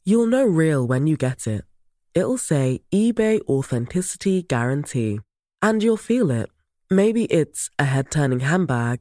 You'll 0.04 0.26
know 0.26 0.44
real 0.44 0.86
when 0.86 1.06
you 1.06 1.16
get 1.16 1.46
it. 1.46 1.64
It'll 2.14 2.38
say 2.38 2.82
eBay 2.92 3.40
authenticity 3.48 4.42
guarantee 4.42 5.20
and 5.62 5.82
you'll 5.82 5.96
feel 5.96 6.30
it. 6.30 6.50
Maybe 6.90 7.24
it's 7.24 7.70
a 7.78 7.84
head-turning 7.84 8.40
handbag 8.40 9.00